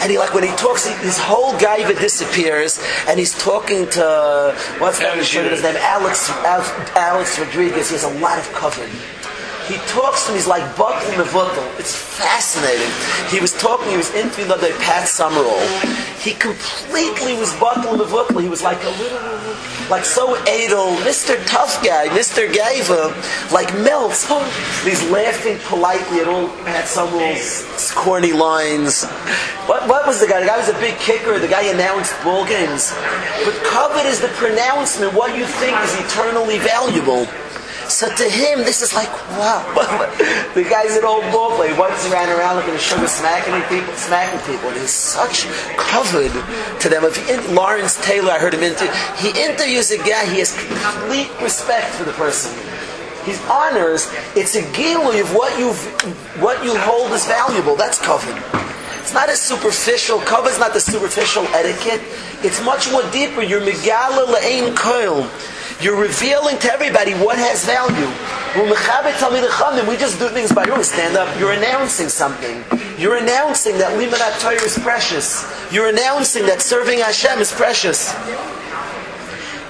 And 0.00 0.10
he 0.10 0.18
like, 0.18 0.32
when 0.32 0.44
he 0.44 0.50
talks, 0.56 0.86
he, 0.86 0.94
his 1.04 1.18
whole 1.18 1.52
gaiva 1.54 1.98
disappears, 1.98 2.80
and 3.08 3.18
he's 3.18 3.36
talking 3.36 3.88
to, 3.90 4.54
what's 4.78 5.00
that 5.00 5.16
his 5.18 5.34
name, 5.34 5.76
Alex, 5.76 6.30
Alex, 6.30 6.70
Alex 6.94 7.38
Rodriguez, 7.38 7.88
he 7.90 7.96
has 7.96 8.04
a 8.04 8.18
lot 8.20 8.38
of 8.38 8.50
cover. 8.52 8.86
He 9.66 9.76
talks 9.88 10.26
to 10.26 10.32
me, 10.32 10.38
he's 10.38 10.46
like 10.46 10.62
Butl 10.76 11.08
Mevutl. 11.16 11.80
It's 11.80 11.96
fascinating. 11.96 12.92
He 13.32 13.40
was 13.40 13.52
talking, 13.56 13.90
he 13.90 13.96
was 13.96 14.12
interviewing 14.14 14.48
the 14.48 14.54
other 14.54 14.68
day, 14.68 14.76
Pat 14.78 15.08
Summerall. 15.08 15.66
He 16.20 16.32
completely 16.32 17.34
was 17.34 17.50
Butl 17.54 17.96
Mevutl. 17.96 18.42
He 18.42 18.48
was 18.48 18.62
like 18.62 18.82
a 18.84 18.90
little, 19.00 19.18
like 19.90 20.04
so 20.04 20.34
adel, 20.42 20.96
Mr. 21.04 21.36
Tough 21.46 21.82
Guy, 21.84 22.08
Mr. 22.08 22.50
Gaiva, 22.50 23.12
like 23.52 23.72
melts. 23.80 24.24
He's 24.84 25.02
laughing 25.10 25.58
politely 25.64 26.20
at 26.20 26.28
all 26.28 26.48
Pat 26.64 26.86
Summerall's 26.88 27.92
corny 27.92 28.32
lines. 28.32 29.04
What, 29.66 29.88
what 29.88 30.06
was 30.06 30.20
the 30.20 30.26
guy? 30.26 30.40
The 30.40 30.46
guy 30.46 30.58
was 30.58 30.68
a 30.68 30.78
big 30.80 30.96
kicker. 30.98 31.38
The 31.38 31.48
guy 31.48 31.62
announced 31.64 32.14
ball 32.22 32.46
games. 32.46 32.92
But 33.44 33.54
covered 33.64 34.06
is 34.06 34.20
the 34.20 34.28
pronouncement. 34.28 35.14
What 35.14 35.36
you 35.36 35.46
think 35.46 35.76
is 35.80 35.94
eternally 36.00 36.58
valuable. 36.58 37.26
So 37.88 38.08
to 38.08 38.24
him, 38.24 38.60
this 38.60 38.82
is 38.82 38.94
like, 38.94 39.12
wow. 39.36 39.62
the 40.54 40.64
guy's 40.64 40.96
an 40.96 41.04
old 41.04 41.22
ball 41.32 41.54
player. 41.56 41.76
Once 41.78 42.04
he 42.04 42.12
ran 42.12 42.28
around 42.28 42.56
looking 42.56 42.74
at 42.74 42.80
sugar 42.80 43.06
smacking 43.06 43.54
people, 43.68 43.92
smacking 43.94 44.40
people. 44.40 44.68
And 44.70 44.80
he's 44.80 44.90
such 44.90 45.46
covered 45.76 46.32
to 46.80 46.88
them. 46.88 47.04
If 47.04 47.16
he, 47.16 47.54
Lawrence 47.54 48.02
Taylor, 48.04 48.32
I 48.32 48.38
heard 48.38 48.54
him 48.54 48.62
interview, 48.62 48.92
he 49.16 49.28
interviews 49.40 49.90
a 49.90 49.98
guy, 49.98 50.26
he 50.26 50.38
has 50.38 50.56
complete 50.56 51.30
respect 51.42 51.94
for 51.94 52.04
the 52.04 52.12
person. 52.12 52.52
He 53.24 53.32
honors, 53.50 54.08
it's 54.36 54.54
a 54.54 54.62
gilui 54.76 55.20
of 55.20 55.34
what 55.34 55.58
you 55.58 55.72
what 56.42 56.62
you 56.62 56.76
hold 56.76 57.12
as 57.12 57.26
valuable. 57.26 57.74
That's 57.74 57.98
covered. 57.98 58.36
It's 59.00 59.14
not 59.14 59.28
a 59.28 59.36
superficial, 59.36 60.18
cover 60.20 60.48
is 60.48 60.58
not 60.58 60.72
the 60.72 60.80
superficial 60.80 61.44
etiquette. 61.48 62.00
It's 62.42 62.62
much 62.64 62.90
more 62.90 63.02
deeper. 63.12 63.42
You're 63.42 63.60
megala 63.60 64.26
la'ain 64.26 64.74
koil. 64.74 65.28
You're 65.81 65.99
revealing 65.99 66.57
to 66.59 66.71
everybody 66.71 67.13
what 67.13 67.37
has 67.37 67.65
value. 67.65 68.09
We 69.87 69.97
just 69.97 70.19
do 70.19 70.27
things 70.29 70.51
by 70.51 70.63
rule. 70.63 70.83
Stand 70.83 71.15
up. 71.15 71.29
You're 71.39 71.53
announcing 71.53 72.09
something. 72.09 72.63
You're 72.97 73.17
announcing 73.17 73.77
that 73.77 73.93
Limanat 73.97 74.39
Torah 74.41 74.61
is 74.61 74.77
precious. 74.77 75.45
You're 75.71 75.89
announcing 75.89 76.45
that 76.47 76.61
serving 76.61 76.99
Hashem 76.99 77.39
is 77.39 77.51
precious. 77.51 78.13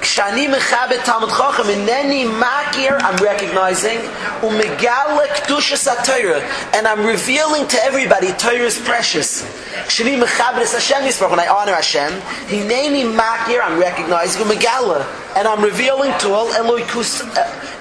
כשאני 0.01 0.47
מכבד 0.47 0.97
תלמוד 1.03 1.31
חוכם, 1.31 1.69
אינני 1.69 2.25
מכיר, 2.25 2.97
I'm 2.97 3.19
recognizing, 3.19 3.99
ומגלה 4.45 5.27
קדושס 5.35 5.87
התוירה, 5.87 6.39
and 6.73 6.87
I'm 6.87 7.05
revealing 7.05 7.67
to 7.67 7.77
everybody, 7.83 8.31
Torah 8.37 8.67
is 8.67 8.77
precious. 8.87 9.43
כשאני 9.87 10.15
מכבד 10.15 10.61
את 10.69 10.75
השם 10.75 10.97
יסברך, 11.05 11.31
when 11.31 11.39
I 11.39 11.47
honor 11.47 11.75
Hashem, 11.75 12.11
הנני 12.49 13.03
מכיר, 13.03 13.61
I'm 13.63 13.83
recognizing, 13.83 14.41
ומגלה, 14.41 15.03
and 15.36 15.48
I'm 15.48 15.62
revealing 15.62 16.12
to 16.20 16.30
all 16.30 16.48
eh, 16.48 16.62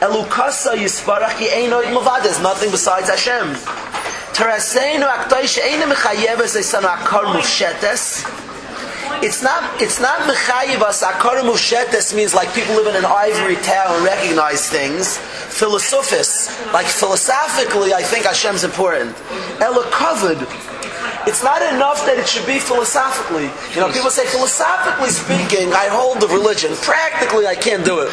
Elukasa 0.02 0.76
Yisparach 0.76 1.40
Ye'enoid 1.40 1.94
Mavad. 1.94 2.24
There's 2.24 2.42
nothing 2.42 2.72
besides 2.72 3.10
Hashem. 3.10 3.54
Teraseinu 4.34 5.08
Aktoish 5.08 5.60
Einu 5.62 5.94
Mechayev 5.94 6.38
Ezeisanu 6.38 6.90
Akar 6.90 7.26
mushetes. 7.26 8.26
It's 9.22 9.44
not, 9.44 9.82
it's 9.82 10.02
not 10.02 10.20
Mechayev 10.22 10.82
As 10.82 11.02
Akar 11.04 11.42
mushetes. 11.42 12.16
means 12.16 12.34
like 12.34 12.54
people 12.56 12.74
live 12.76 12.88
in 12.88 12.96
an 12.96 13.06
ivory 13.06 13.56
tower 13.58 13.96
and 13.98 14.04
recognize 14.04 14.68
things. 14.68 15.18
Philosophis. 15.18 16.50
Like 16.74 16.88
philosophically, 16.88 17.94
I 17.94 18.02
think 18.02 18.26
Hashem's 18.26 18.64
important. 18.64 19.16
Elukovid. 19.62 20.73
It's 21.26 21.44
not 21.44 21.62
enough 21.74 22.06
that 22.06 22.20
it 22.20 22.28
should 22.28 22.46
be 22.46 22.60
philosophically. 22.60 23.48
You 23.72 23.80
know, 23.80 23.92
people 23.92 24.12
say 24.12 24.28
philosophically 24.28 25.08
speaking, 25.08 25.72
I 25.72 25.88
hold 25.88 26.20
the 26.20 26.28
religion. 26.28 26.76
Practically, 26.84 27.48
I 27.48 27.56
can't 27.56 27.86
do 27.86 28.04
it. 28.04 28.12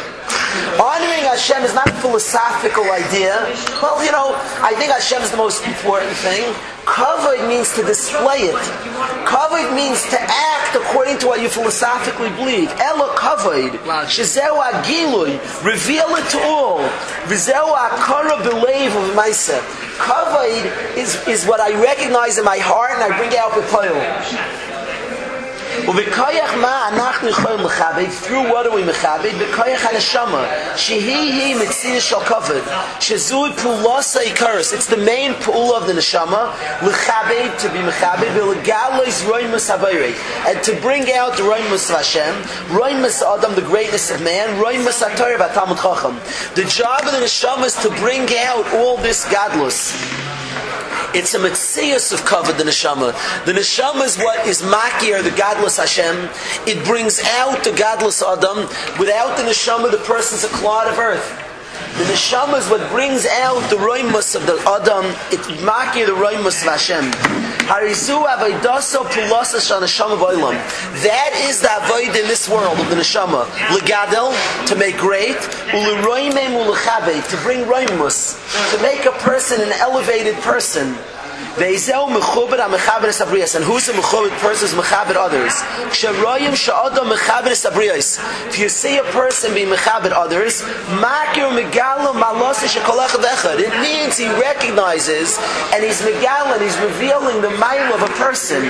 Honoring 0.79 1.27
Hashem 1.27 1.63
is 1.63 1.75
not 1.75 1.87
a 1.87 1.95
philosophical 1.99 2.87
idea. 2.91 3.35
Well, 3.83 4.03
you 4.03 4.11
know, 4.11 4.35
I 4.63 4.75
think 4.75 4.91
Hashem 4.91 5.21
is 5.21 5.31
the 5.31 5.37
most 5.37 5.63
important 5.67 6.15
thing. 6.23 6.43
Kavod 6.85 7.47
means 7.47 7.73
to 7.75 7.83
display 7.83 8.49
it. 8.49 8.55
Kavod 9.25 9.75
means 9.75 10.01
to 10.09 10.19
act 10.19 10.75
according 10.75 11.17
to 11.19 11.27
what 11.27 11.41
you 11.41 11.49
philosophically 11.49 12.29
believe. 12.31 12.69
Elo 12.79 13.13
kavod. 13.15 13.71
Shezeu 14.05 14.61
agilui. 14.61 15.37
Reveal 15.63 16.07
it 16.15 16.29
to 16.31 16.39
all. 16.41 16.79
Rizeu 17.29 17.75
akara 17.75 18.43
believe 18.43 18.95
of 18.95 19.15
Maisa. 19.15 19.59
Kavod 19.97 20.97
is, 20.97 21.15
is 21.27 21.45
what 21.45 21.59
I 21.59 21.79
recognize 21.81 22.37
in 22.37 22.45
my 22.45 22.57
heart 22.57 22.91
and 22.93 23.13
I 23.13 23.17
bring 23.17 23.37
out 23.37 23.55
with 23.55 23.69
pile. 23.69 24.70
ובכויח 25.88 26.54
מה 26.54 26.88
אנחנו 26.88 27.28
יכולים 27.28 27.60
לכבד, 27.60 28.06
through 28.22 28.52
what 28.52 28.66
are 28.66 28.72
we 28.72 28.90
מכבד? 28.90 29.30
בכויח 29.38 29.86
הנשמה, 29.86 30.44
שהיא 30.76 31.42
היא 31.42 31.56
מציר 31.56 32.00
של 32.00 32.20
כבד, 32.26 32.60
שזוהי 33.00 33.52
פעולוס 33.62 34.16
העיקרס, 34.16 34.74
it's 34.74 34.90
the 34.90 34.96
main 34.96 35.44
פעולה 35.44 35.78
of 35.78 35.88
the 35.88 35.92
נשמה, 35.92 36.50
לכבד, 36.82 37.48
to 37.58 37.64
be 37.64 37.88
מכבד, 37.88 38.28
ולגלויס 38.34 39.22
רוימוס 39.22 39.70
הווירי, 39.70 40.12
and 40.44 40.66
to 40.66 40.70
bring 40.84 41.06
out 41.08 41.36
the 41.36 41.42
רוימוס 41.42 41.90
of 41.90 41.94
Hashem, 41.94 42.48
רוימוס 42.74 43.22
Adam, 43.22 43.54
the 43.54 43.62
greatness 43.62 44.10
of 44.10 44.20
man, 44.20 44.60
רוימוס 44.60 45.02
התורה 45.02 45.32
והתלמוד 45.38 45.78
חכם. 45.78 46.16
The 46.54 46.64
job 46.64 47.02
of 47.02 47.12
the 47.12 47.20
neshama 47.24 47.66
is 47.66 47.76
to 47.82 47.90
bring 47.90 48.28
out 48.48 48.64
all 48.72 48.96
this 48.96 49.24
godless. 49.24 50.29
It's 51.13 51.33
a 51.33 51.39
mitzias 51.39 52.13
of 52.13 52.23
covered 52.25 52.57
the 52.57 52.63
neshama. 52.63 53.11
The 53.45 53.51
neshama 53.51 54.05
is 54.05 54.17
what 54.17 54.47
is 54.47 54.61
makir, 54.61 55.21
the 55.21 55.31
godless 55.31 55.77
Hashem. 55.77 56.29
It 56.65 56.85
brings 56.85 57.19
out 57.19 57.63
the 57.63 57.73
godless 57.73 58.23
Adam. 58.23 58.69
Without 58.97 59.35
the 59.35 59.43
neshama, 59.43 59.91
the 59.91 59.97
person's 59.97 60.43
a 60.43 60.55
clod 60.55 60.87
of 60.87 60.97
earth. 60.97 61.50
The 61.97 62.05
neshama 62.07 62.57
is 62.57 62.69
what 62.69 62.89
brings 62.89 63.25
out 63.25 63.59
the 63.69 63.75
roimus 63.75 64.35
of 64.35 64.45
the 64.45 64.57
Adam. 64.67 65.05
It 65.31 65.43
makir 65.59 66.05
the 66.07 66.13
roimus 66.13 66.61
of 66.63 66.71
Hashem. 66.71 67.11
Harizu 67.67 68.25
avaidaso 68.25 69.03
pulasa 69.05 69.59
shanashama 69.59 70.17
v'olam. 70.17 70.55
That 71.03 71.31
is 71.49 71.61
the 71.61 71.69
avoid 71.83 72.15
in 72.15 72.27
this 72.27 72.49
world 72.49 72.79
of 72.79 72.89
the 72.89 72.95
neshama. 72.95 73.45
Legadel, 73.75 74.33
to 74.67 74.75
make 74.75 74.97
great. 74.97 75.37
Uleroimem 75.75 76.55
ulechabe, 76.63 77.27
to 77.29 77.37
bring 77.43 77.65
roimus. 77.65 78.39
To 78.75 78.81
make 78.81 79.05
a 79.05 79.11
person 79.19 79.61
an 79.61 79.71
elevated 79.73 80.35
person. 80.35 80.95
Ve'ezeu 81.57 82.07
mechubed 82.07 82.59
ha-mechaber 82.59 83.09
es 83.09 83.55
And 83.55 83.65
who's 83.65 83.85
the 83.85 83.91
mechubed 83.91 84.31
person 84.39 84.69
who's 84.69 84.85
mechaber 84.85 85.15
others? 85.17 85.51
Ksheroyim 85.91 86.55
she'odom 86.55 87.09
mechaber 87.09 87.51
es 87.51 87.65
If 88.47 88.57
you 88.57 88.69
see 88.69 88.97
a 88.97 89.03
person 89.11 89.53
being 89.53 89.67
mechaber 89.67 90.11
others, 90.11 90.61
makir 91.03 91.51
megalo 91.51 92.13
malose 92.13 92.67
shekolach 92.71 93.19
vechad. 93.19 93.59
It 93.59 93.81
means 93.81 94.17
he 94.17 94.29
recognizes 94.39 95.37
and 95.73 95.83
he's 95.83 96.01
megalo 96.01 96.53
and 96.53 96.61
he's 96.61 96.77
revealing 96.79 97.41
the 97.41 97.51
mile 97.57 97.93
of 97.95 98.01
a 98.01 98.13
person. 98.13 98.63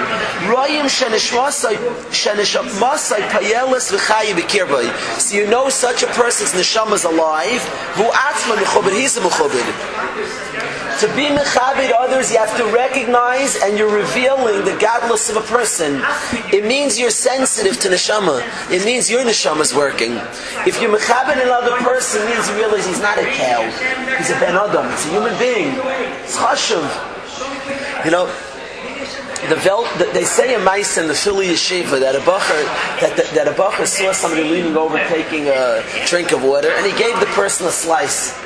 Royim 0.50 0.90
shenishmasai 0.90 1.78
shenishmasai 2.10 3.30
payelis 3.30 3.94
v'chayi 3.94 4.34
b'kirbay. 4.34 5.20
So 5.20 5.38
you 5.38 5.46
know 5.46 5.70
such 5.70 6.02
a 6.02 6.08
person's 6.08 6.54
neshama 6.54 6.94
is 6.94 7.04
alive. 7.04 7.62
Who 7.94 8.06
atzma 8.06 8.56
mechubed, 8.56 8.94
he's 8.94 9.18
a 9.18 9.22
mechubed. 9.22 10.41
To 11.00 11.08
be 11.16 11.26
mechabit 11.26 11.92
others, 11.98 12.32
you 12.32 12.38
have 12.38 12.56
to 12.58 12.66
recognize 12.66 13.56
and 13.64 13.78
you're 13.78 13.96
revealing 13.96 14.64
the 14.66 14.78
godless 14.80 15.30
of 15.30 15.38
a 15.38 15.42
person. 15.42 16.02
It 16.54 16.66
means 16.66 17.00
you're 17.00 17.10
sensitive 17.10 17.80
to 17.80 17.90
neshama. 17.90 18.44
It 18.70 18.86
means 18.86 19.10
your 19.10 19.22
neshama 19.22 19.62
is 19.62 19.74
working. 19.74 20.12
If 20.68 20.82
you're 20.82 20.96
mechabit 20.96 21.42
another 21.42 21.76
person, 21.78 22.24
means 22.30 22.48
you 22.50 22.56
realize 22.56 22.86
he's 22.86 23.02
not 23.02 23.18
a 23.18 23.26
cow. 23.26 23.64
He's 24.18 24.30
a 24.30 24.40
ben 24.40 24.56
adam. 24.56 24.92
It's 24.92 25.06
a 25.08 25.10
human 25.10 25.38
being. 25.40 25.74
It's 26.24 26.38
chashuv. 26.38 26.86
You 28.06 28.12
know, 28.12 28.28
the 29.50 29.56
vel, 29.56 29.88
they 30.14 30.24
say 30.24 30.54
a 30.54 30.60
Mice 30.60 30.98
in 30.98 31.08
the 31.08 31.16
Philly 31.16 31.48
Yeshiva 31.48 32.00
that 32.00 32.16
a 32.16 32.20
bacher 32.20 32.64
that, 33.02 33.18
that, 33.18 33.26
that 33.34 33.48
a 33.48 33.52
bacher 33.52 33.88
saw 33.88 34.12
somebody 34.12 34.44
leaning 34.44 34.78
over 34.78 34.98
taking 35.08 35.48
a 35.48 35.84
drink 36.06 36.32
of 36.32 36.44
water 36.44 36.70
and 36.70 36.86
he 36.86 36.96
gave 36.98 37.20
the 37.20 37.26
person 37.28 37.66
a 37.66 37.72
slice. 37.72 38.38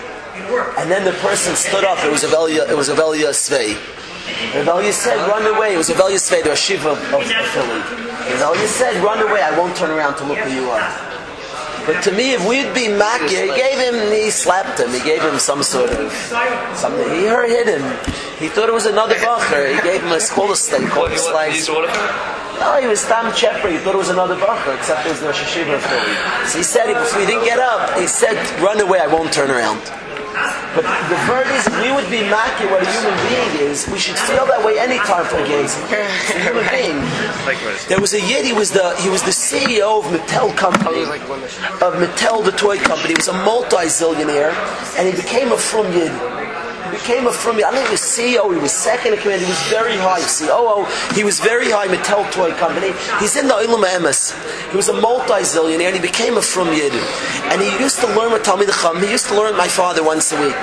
And 0.78 0.92
then 0.92 1.06
the 1.06 1.14
person 1.20 1.56
stood 1.56 1.84
up. 1.84 2.04
It 2.04 2.12
was 2.12 2.24
a 2.24 2.28
Velia, 2.28 2.70
it 2.70 2.76
was 2.76 2.90
a 2.90 2.96
Velia 2.96 3.30
Svei. 3.30 3.76
Velia 4.66 4.92
said, 4.92 5.18
run 5.28 5.46
away. 5.56 5.76
It 5.76 5.78
was 5.78 5.90
a 5.90 5.94
Velia 5.94 6.18
Svei, 6.18 6.44
the 6.44 6.56
Shiva 6.56 6.90
of, 6.90 7.14
of 7.14 7.24
Philly. 7.24 7.82
Velia 8.38 8.68
said, 8.68 9.02
run 9.04 9.22
away. 9.22 9.42
I 9.42 9.58
won't 9.58 9.76
turn 9.78 9.92
around 9.92 10.18
to 10.18 10.26
look 10.26 10.38
who 10.40 10.52
you 10.54 10.70
are. 10.70 11.16
But 11.86 12.02
to 12.04 12.12
me, 12.12 12.34
if 12.34 12.42
we'd 12.48 12.74
be 12.74 12.88
Makir, 12.88 13.46
he 13.46 13.56
gave 13.56 13.78
him, 13.78 14.12
he 14.12 14.32
slapped 14.32 14.80
him, 14.80 14.90
he 14.90 15.00
gave 15.02 15.22
him 15.22 15.38
some 15.38 15.62
sort 15.62 15.92
of, 15.92 16.12
something. 16.74 17.08
He 17.12 17.28
hit 17.28 17.68
him. 17.68 17.84
He 18.40 18.50
thought 18.50 18.68
it 18.68 18.74
was 18.74 18.88
another 18.88 19.14
bacher. 19.16 19.74
He 19.74 19.80
gave 19.82 20.02
him 20.02 20.12
a 20.12 20.20
scholar 20.20 20.56
steak, 20.56 20.90
called 20.90 21.12
a 21.12 21.18
slice. 21.18 21.70
No, 21.70 22.80
he 22.82 22.88
was 22.88 23.06
Tam 23.06 23.32
Chepper. 23.34 23.70
He 23.70 23.78
thought 23.78 23.94
it 23.94 24.00
was 24.00 24.10
another 24.10 24.36
bacher, 24.36 24.76
except 24.76 25.06
it 25.06 25.10
was 25.12 25.20
the 25.20 25.28
Rosh 25.28 25.44
Hashiva. 25.44 26.48
So 26.48 26.58
he 26.58 26.64
said, 26.64 26.90
if 26.90 27.16
we 27.16 27.26
didn't 27.28 27.46
get 27.46 27.60
up, 27.60 27.96
he 28.00 28.08
said, 28.08 28.36
run 28.60 28.82
away, 28.82 29.00
I 29.00 29.08
won't 29.08 29.32
turn 29.32 29.52
around. 29.52 29.80
But 30.76 30.84
the 31.08 31.20
word 31.32 31.48
is, 31.56 31.64
we 31.80 31.92
would 31.92 32.10
be 32.12 32.20
maki 32.28 32.70
what 32.70 32.84
a 32.84 32.90
human 32.92 33.16
being 33.30 33.72
is, 33.72 33.88
we 33.88 33.98
should 33.98 34.18
feel 34.18 34.46
that 34.46 34.64
way 34.64 34.78
any 34.78 34.98
time 35.00 35.26
for 35.26 35.38
a 35.40 35.48
gaze. 35.48 35.78
a 35.88 36.40
human 36.44 36.68
being. 36.68 37.00
There 37.88 38.02
was 38.02 38.14
a 38.14 38.20
yid, 38.20 38.46
he 38.46 38.54
was 38.54 38.72
the, 38.72 38.96
he 38.98 39.10
was 39.10 39.24
the 39.24 39.32
CEO 39.32 40.00
of 40.00 40.06
Mattel 40.12 40.56
Company, 40.56 41.04
of 41.04 41.94
Mattel, 41.96 42.44
the 42.44 42.52
toy 42.52 42.78
company. 42.78 43.10
He 43.10 43.16
was 43.16 43.30
a 43.30 43.34
multi-zillionaire, 43.46 44.52
and 44.98 45.08
he 45.08 45.16
became 45.16 45.52
a 45.52 45.58
from 45.58 45.92
yid. 45.94 46.12
Became 46.96 47.28
a 47.28 47.32
from 47.32 47.58
I 47.58 47.72
think 47.72 47.86
he 47.88 47.92
was 47.92 48.02
CEO, 48.02 48.54
he 48.54 48.60
was 48.60 48.72
second 48.72 49.14
in 49.14 49.20
command, 49.20 49.42
he 49.42 49.48
was 49.48 49.62
very 49.68 49.98
high, 49.98 50.24
COO, 50.24 50.86
he 51.14 51.24
was 51.24 51.40
very 51.40 51.72
high 51.72 51.88
Mattel 51.88 52.30
toy 52.32 52.52
company. 52.56 52.92
He's 53.20 53.36
in 53.36 53.48
the 53.48 53.54
Olam 53.54 53.84
Emes. 53.84 54.34
He 54.72 54.78
was 54.78 54.90
a 54.90 54.94
multi-zillionaire 54.94 55.88
and 55.88 55.96
he 55.96 56.02
became 56.02 56.38
a 56.38 56.42
from 56.42 56.70
Yid. 56.70 56.94
And 57.52 57.62
he 57.62 57.70
used 57.80 58.00
to 58.00 58.08
learn 58.08 58.32
with 58.32 58.44
Talmid 58.44 58.72
Chum, 58.82 59.02
he 59.02 59.12
used 59.12 59.28
to 59.28 59.36
learn 59.36 59.52
with 59.52 59.58
my 59.58 59.68
father 59.68 60.04
once 60.04 60.32
a 60.32 60.40
week. 60.42 60.56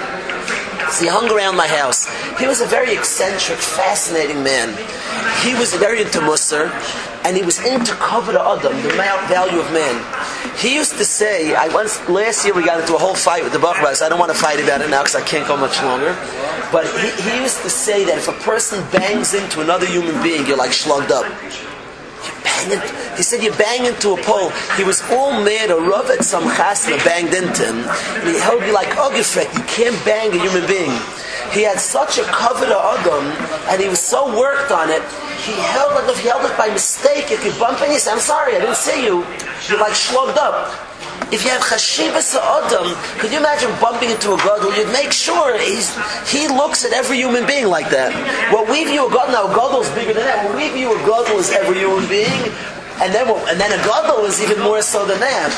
So 0.93 1.05
he 1.05 1.09
hung 1.09 1.31
around 1.31 1.57
my 1.57 1.67
house. 1.67 2.07
He 2.39 2.47
was 2.47 2.61
a 2.61 2.67
very 2.67 2.93
eccentric, 2.93 3.59
fascinating 3.59 4.43
man. 4.45 4.77
He 5.43 5.55
was 5.55 5.73
very 5.75 6.03
into 6.03 6.21
Musar, 6.21 6.69
and 7.25 7.35
he 7.35 7.43
was 7.43 7.65
into 7.65 7.95
cover 7.95 8.37
Adam, 8.37 8.77
the 8.83 8.91
value 8.91 9.59
of 9.59 9.73
man. 9.73 9.97
He 10.59 10.75
used 10.75 10.99
to 10.99 11.05
say, 11.07 11.55
I 11.55 11.69
once 11.69 11.97
last 12.11 12.45
year 12.45 12.53
we 12.53 12.63
got 12.63 12.79
into 12.79 12.95
a 12.95 12.99
whole 12.99 13.15
fight 13.15 13.43
with 13.43 13.55
the 13.55 13.59
Bachras. 13.59 14.03
I 14.03 14.11
don't 14.11 14.19
want 14.19 14.33
to 14.33 14.39
fight 14.39 14.61
about 14.63 14.83
it 14.83 14.91
now 14.91 15.01
because 15.01 15.17
I 15.17 15.23
can't 15.23 15.49
go 15.49 15.57
much 15.57 15.81
longer. 15.83 16.13
But 16.71 16.85
he, 17.01 17.09
he 17.23 17.41
used 17.41 17.63
to 17.63 17.71
say 17.71 18.05
that 18.05 18.19
if 18.19 18.29
a 18.29 18.39
person 18.45 18.85
bangs 18.91 19.33
into 19.33 19.63
another 19.63 19.87
human 19.87 20.23
being, 20.23 20.47
you're 20.47 20.59
like 20.59 20.75
slugged 20.75 21.11
up. 21.11 21.25
He 23.17 23.23
said 23.23 23.43
you 23.43 23.53
bang 23.53 23.87
into 23.87 24.13
a 24.15 24.23
pole. 24.23 24.51
He 24.77 24.85
was 24.85 25.03
all 25.11 25.33
mad 25.43 25.71
or 25.71 25.81
rough 25.83 26.11
at 26.11 26.25
some 26.25 26.45
chasna 26.45 27.03
banged 27.05 27.35
into 27.35 27.65
him. 27.65 27.85
And 28.21 28.29
he 28.29 28.39
held 28.39 28.63
you 28.65 28.73
like 28.73 28.97
oh, 28.97 29.11
Ogifrek. 29.11 29.53
You 29.55 29.65
can't 29.65 30.05
bang 30.05 30.33
a 30.33 30.39
human 30.39 30.67
being. 30.67 30.93
He 31.53 31.63
had 31.63 31.79
such 31.79 32.17
a 32.19 32.25
cover 32.25 32.65
to 32.65 32.79
Adam, 32.79 33.25
and 33.69 33.83
he 33.83 33.89
was 33.89 34.01
so 34.01 34.25
worked 34.39 34.73
on 34.73 34.89
it, 34.89 35.03
he 35.45 35.53
held 35.53 35.93
it, 36.03 36.09
if 36.09 36.21
he 36.21 36.29
held 36.29 36.49
it 36.51 36.57
by 36.57 36.69
mistake, 36.69 37.31
if 37.31 37.45
you 37.45 37.53
bump 37.61 37.79
you 37.81 37.99
say, 37.99 38.11
I'm 38.11 38.21
sorry, 38.21 38.57
I 38.57 38.61
didn't 38.61 38.77
see 38.77 39.05
you, 39.05 39.27
you're 39.69 39.79
like 39.79 39.95
slugged 39.95 40.39
up. 40.39 40.92
If 41.33 41.45
you 41.45 41.51
have 41.51 41.63
chashivas 41.63 42.37
Adam, 42.37 42.93
could 43.19 43.33
you 43.33 43.39
imagine 43.39 43.73
bumping 43.81 44.11
into 44.11 44.35
a 44.35 44.37
gadol? 44.37 44.69
You'd 44.77 44.93
make 44.93 45.13
sure 45.13 45.57
he's, 45.59 45.89
he 46.31 46.47
looks 46.47 46.85
at 46.85 46.93
every 46.93 47.17
human 47.17 47.47
being 47.47 47.69
like 47.69 47.89
that. 47.89 48.13
What 48.53 48.69
we 48.69 48.85
view 48.85 49.09
a 49.09 49.11
gadol 49.11 49.33
now, 49.33 49.49
a 49.49 49.55
gadol 49.57 49.81
is 49.81 49.89
bigger 49.97 50.13
than 50.13 50.25
that. 50.29 50.45
What 50.45 50.57
we 50.57 50.69
view 50.69 50.93
a 50.93 50.99
gadol 51.09 51.41
as 51.41 51.51
every 51.51 51.79
human 51.79 52.07
being, 52.07 52.29
and 53.01 53.09
then 53.17 53.25
and 53.49 53.59
then 53.59 53.73
a 53.73 53.81
gadol 53.83 54.29
is 54.29 54.45
even 54.45 54.61
more 54.61 54.83
so 54.83 55.07
than 55.07 55.21
that. 55.21 55.49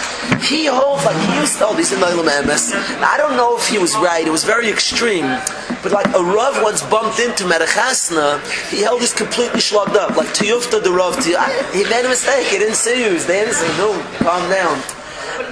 He 0.47 0.67
holds 0.67 1.05
like 1.05 1.19
he 1.27 1.41
used 1.43 1.59
to 1.59 1.67
hold. 1.67 1.79
He's 1.79 1.91
in 1.91 1.99
Olam 1.99 2.31
Emes. 2.31 2.71
I 3.03 3.19
don't 3.19 3.37
know 3.37 3.59
if 3.59 3.67
he 3.67 3.79
was 3.79 3.97
right. 3.97 4.25
It 4.25 4.31
was 4.31 4.45
very 4.45 4.71
extreme. 4.71 5.27
But 5.83 5.91
like 5.91 6.07
a 6.15 6.23
Rav 6.23 6.63
once 6.63 6.87
bumped 6.87 7.19
into 7.19 7.45
Merachasna, 7.51 8.39
he 8.71 8.81
held 8.81 9.01
his 9.01 9.13
completely 9.13 9.61
slugged 9.61 9.97
up. 9.97 10.17
Like 10.17 10.29
Tiyufta 10.29 10.83
the 10.83 10.93
Rav, 10.93 11.19
he 11.19 11.83
made 11.91 12.07
a 12.07 12.09
mistake. 12.09 12.47
He 12.47 12.59
didn't 12.59 12.77
see 12.77 13.05
you. 13.05 13.11
He's 13.11 13.27
dancing. 13.27 13.69
No, 13.77 13.91
calm 14.23 14.49
down. 14.49 14.79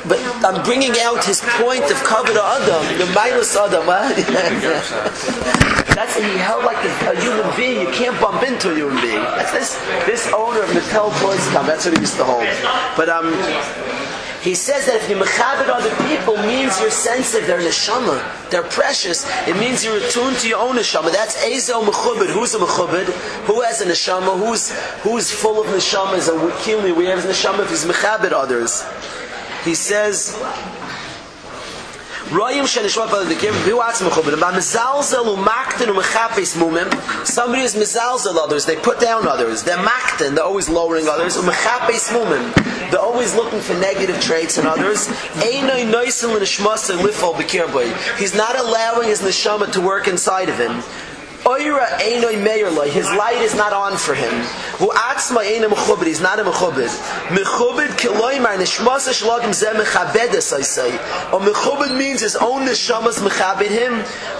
But 0.08 0.18
I'm 0.44 0.62
bringing 0.64 0.92
out 1.00 1.24
his 1.24 1.40
point 1.60 1.84
of 1.90 1.96
cover 2.04 2.32
to 2.32 2.42
Adam, 2.42 2.98
the 2.98 3.06
minus 3.14 3.56
Adam. 3.56 3.86
That's 5.94 6.16
he 6.16 6.22
held 6.38 6.64
like 6.64 6.82
a, 6.84 7.20
human 7.20 7.54
being. 7.56 7.80
You 7.80 7.92
can't 7.92 8.18
bump 8.20 8.42
into 8.42 8.72
a 8.72 8.74
human 8.74 9.00
being. 9.02 9.22
That's 9.36 9.52
this 9.52 9.74
this 10.06 10.32
owner 10.32 10.62
of 10.62 10.70
Mattel 10.70 11.12
Toys 11.20 11.46
come. 11.50 11.66
That's 11.66 11.84
what 11.84 11.94
he 11.94 12.00
used 12.00 12.16
to 12.16 12.24
hold. 12.24 12.46
But 12.96 13.08
um, 13.08 13.28
he 14.42 14.56
says 14.56 14.86
that 14.86 14.96
if 14.96 15.08
you 15.08 15.16
mechabit 15.16 15.68
other 15.68 15.94
people 16.08 16.36
means 16.38 16.80
you're 16.80 16.90
sensitive. 16.90 17.46
They're 17.46 17.60
neshama. 17.60 18.18
They're 18.50 18.64
precious. 18.64 19.24
It 19.46 19.56
means 19.56 19.84
you're 19.84 19.98
attuned 19.98 20.36
to 20.38 20.48
your 20.48 20.58
own 20.58 20.76
neshama. 20.76 21.12
That's 21.12 21.36
ezo 21.44 21.84
mechubed. 21.84 22.26
Who's 22.32 22.52
a 22.54 22.58
mechubed? 22.58 23.06
Who 23.46 23.60
has 23.60 23.80
a 23.82 23.86
neshama? 23.86 24.36
Who's 24.36 24.72
who's 25.02 25.30
full 25.30 25.60
of 25.60 25.66
neshama? 25.68 26.16
Is 26.16 26.28
a 26.28 26.32
kili. 26.64 26.96
We 26.96 27.04
have 27.06 27.20
neshama 27.20 27.60
if 27.62 27.70
he's 27.70 27.84
mechabit 27.84 28.32
others. 28.32 28.82
He 29.64 29.74
says. 29.74 30.36
Royim 32.32 32.64
umechapis 35.86 36.56
mumim. 36.56 37.26
Somebody 37.26 37.62
is 37.62 37.74
mezalzel 37.74 38.36
others. 38.36 38.64
They 38.64 38.76
put 38.76 39.00
down 39.00 39.28
others. 39.28 39.62
They're 39.62 39.76
makten. 39.76 40.34
They're 40.34 40.44
always 40.44 40.68
lowering 40.68 41.08
others. 41.08 41.36
Umechapis 41.36 42.10
mumim. 42.10 42.54
They're 42.90 43.00
always 43.00 43.34
looking 43.34 43.60
for 43.60 43.74
negative 43.74 44.18
traits 44.20 44.56
in 44.56 44.66
others. 44.66 45.08
He's 45.42 45.62
not 48.34 48.58
allowing 48.58 49.08
his 49.08 49.20
neshama 49.20 49.70
to 49.72 49.80
work 49.80 50.08
inside 50.08 50.48
of 50.48 50.58
him. 50.58 50.82
His 51.44 53.10
light 53.10 53.38
is 53.42 53.54
not 53.54 53.72
on 53.72 53.96
for 53.96 54.14
him. 54.14 54.32
Hu 54.82 54.88
atzma 54.90 55.44
eina 55.46 55.68
mechubed. 55.68 56.06
He's 56.08 56.20
not 56.20 56.40
a 56.40 56.42
mechubed. 56.42 56.90
Mechubed 57.28 57.90
kiloi 58.02 58.42
mar 58.42 58.56
nishmasa 58.56 59.14
shlogim 59.14 59.54
zeh 59.54 59.72
mechabedes, 59.74 60.52
I 60.52 60.62
say. 60.62 60.90
Or 61.32 61.38
mechubed 61.38 61.96
means 61.96 62.20
his 62.20 62.34
own 62.34 62.66
neshamas 62.66 63.22
mechabed 63.22 63.68
him. 63.68 63.92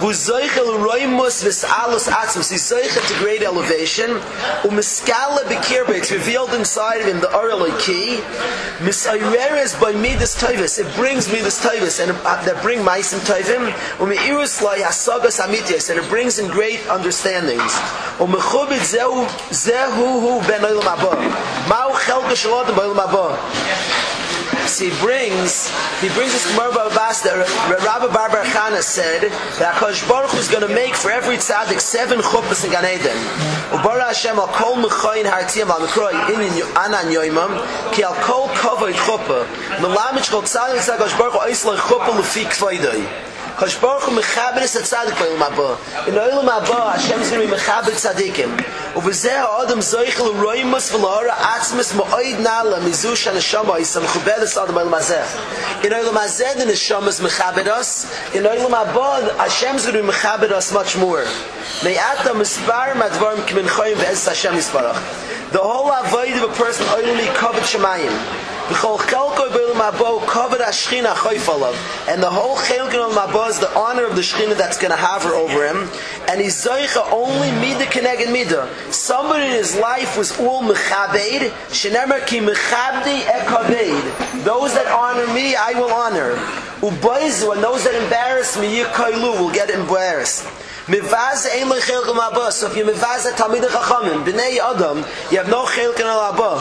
Hu 0.03 0.11
zoichel 0.11 0.83
roimus 0.85 1.45
v's'alus 1.47 2.09
atzmus. 2.11 2.51
He's 2.51 2.69
zoichel 2.69 3.07
to 3.07 3.15
great 3.23 3.45
elevation. 3.45 4.11
U 4.65 4.71
miskala 4.75 5.45
bekirbe. 5.45 5.91
It's 5.91 6.11
revealed 6.11 6.53
inside 6.55 7.03
of 7.03 7.07
him 7.07 7.21
the 7.21 7.29
oreloi 7.29 7.79
key. 7.79 8.17
Misayreres 8.85 9.81
by 9.81 9.93
midas 9.93 10.35
toivis. 10.35 10.81
It 10.81 10.93
brings 10.97 11.29
midas 11.31 11.65
toivis. 11.65 12.03
And 12.03 12.11
uh, 12.27 12.43
that 12.47 12.61
bring 12.63 12.81
maisim 12.81 13.21
toivim. 13.21 13.69
U 14.01 14.07
meirus 14.13 14.61
lai 14.61 14.81
hasagas 14.81 15.39
amityas. 15.41 15.89
And 15.89 16.01
it 16.01 16.09
brings 16.09 16.41
in 16.41 16.51
great 16.51 16.81
understandings. 16.89 17.71
O 18.19 18.27
mechubit 18.27 18.83
zehu 18.91 19.25
zehu 19.51 20.32
ben 20.41 20.63
olam 20.63 20.83
haba. 20.83 21.13
Ma'u 21.69 21.93
chelka 22.05 22.37
shel 22.37 22.55
adam 22.55 22.75
b'olam 22.75 23.01
haba. 23.07 23.93
So 24.67 24.85
he 24.85 24.91
brings, 25.01 25.69
he 26.01 26.09
brings 26.15 26.33
this 26.33 26.47
Gemara 26.55 26.73
Babas 26.73 27.21
that 27.23 27.35
Rabbi 27.69 28.13
Barbar 28.15 28.45
Chana 28.55 28.81
said 28.81 29.33
that 29.59 29.75
Kosh 29.75 30.07
Baruch 30.07 30.35
is 30.35 30.49
going 30.49 30.67
to 30.67 30.73
make 30.73 30.95
for 30.95 31.11
every 31.11 31.37
tzaddik 31.37 31.81
seven 31.81 32.21
chuppahs 32.21 32.65
in 32.65 32.71
Gan 32.71 32.87
Eden. 32.87 33.17
Ubara 33.75 34.07
Hashem 34.07 34.39
al 34.39 34.47
kol 34.49 34.77
mechoyin 34.77 35.27
hartiyam 35.27 35.69
al 35.69 35.81
mekroi 35.81 36.15
in 36.31 36.63
anan 36.79 37.11
yoimam 37.13 37.59
ki 37.93 38.05
al 38.05 38.15
kol 38.23 38.49
kovod 38.55 38.95
chuppah 38.95 39.45
melamich 39.83 40.31
chol 40.31 40.43
tzaddik 40.47 41.19
Baruch 41.19 41.43
oisla 41.43 41.77
chuppah 41.77 42.15
lefi 42.17 42.45
kvoidoi. 42.47 43.32
Kosh 43.63 43.79
Baruch 43.79 44.03
Hu 44.03 44.21
mechaber 44.21 44.61
is 44.61 44.75
a 44.75 44.81
by 44.81 45.23
Olam 45.23 45.39
Haba. 45.39 46.09
In 46.09 46.15
Olam 46.15 46.49
Haba, 46.49 46.99
Hashem 46.99 47.21
is 47.21 47.31
to 47.31 47.39
be 47.39 47.47
mechaber 47.47 47.93
tzaddikim. 47.95 48.51
ובזה 48.97 49.41
האדם 49.41 49.81
זויכל 49.81 50.23
רוימוס 50.43 50.93
ולאורה 50.93 51.57
עצמס 51.57 51.93
מועיד 51.93 52.41
נעלה 52.41 52.81
מזו 52.81 53.17
שהנשמה 53.17 53.77
היא 53.77 53.85
סמכובד 53.85 54.39
את 54.43 54.57
האדם 54.57 54.75
בעולם 54.75 54.95
הזה. 54.95 55.23
In 55.83 55.93
Olam 55.93 56.15
Hazeh, 56.15 56.59
the 56.59 56.65
neshama 56.65 57.07
is 57.07 57.21
mechabed 57.21 57.69
us. 57.69 58.07
In 58.35 58.43
Olam 58.43 58.73
Haba, 58.73 59.37
Hashem 59.37 59.77
is 59.77 59.85
to 59.87 59.93
be 59.93 60.01
mechabed 60.01 60.51
us 60.51 60.73
much 60.73 60.97
more. 60.97 61.25
Me'ata 61.85 62.35
mispar 62.35 62.95
madvarim 62.95 63.47
k'min 63.47 63.69
choyim 63.69 63.95
ve'ez 63.95 64.27
Hashem 64.27 64.55
yisparach. 64.55 64.99
The 65.53 65.59
whole 65.59 65.93
avoid 65.93 66.33
of 66.33 66.51
a 66.51 66.55
person 66.55 66.85
only 66.99 67.27
covered 67.39 67.63
shemayim. 67.63 68.52
And 68.65 68.71
the 68.71 68.79
whole 68.79 68.99
chelko 68.99 69.51
b'olam 69.51 69.75
habo 73.13 73.49
is 73.49 73.59
the 73.59 73.77
honor 73.77 74.07
of 74.07 74.15
the 74.15 74.23
Shechina 74.23 74.57
that's 74.57 74.79
going 74.79 74.93
to 74.93 74.97
hover 74.97 75.35
over 75.35 75.67
him. 75.67 75.89
And 76.29 76.41
he's 76.41 76.65
zoicha 76.65 77.11
only 77.13 77.51
mida 77.61 77.87
keneged 77.87 78.31
mida. 78.33 78.69
Somebody 78.93 79.47
in 79.47 79.51
his 79.51 79.75
life 79.77 80.17
was 80.17 80.39
all 80.39 80.63
mechabed. 80.63 81.51
Shenemer 81.71 82.25
ki 82.27 82.39
mechabdi 82.39 83.23
ekaved. 83.23 84.45
Those 84.45 84.75
that 84.75 84.87
honor 84.87 85.27
me, 85.35 85.57
I 85.57 85.73
will 85.73 85.93
honor. 85.93 86.37
Ubayzu, 86.83 87.53
and 87.55 87.63
those 87.63 87.85
that 87.85 87.95
embarrass 88.01 88.57
me, 88.59 88.83
yikailu, 88.83 89.41
will 89.41 89.53
get 89.53 89.71
embarrassed. 89.71 90.47
Mivaz 90.87 91.47
ein 91.53 91.69
lo 91.69 91.81
chelko 91.81 92.15
mabah. 92.15 92.51
So 92.51 92.67
if 92.71 92.77
you 92.77 92.85
mivaz 92.85 93.27
a 93.27 93.33
talmid 93.33 93.63
chachamim, 93.63 94.25
b'nei 94.25 94.59
adam, 94.59 95.05
you 95.31 95.39
have 95.39 95.49
no 95.49 95.65
chelko 95.65 96.03
mabah. 96.03 96.61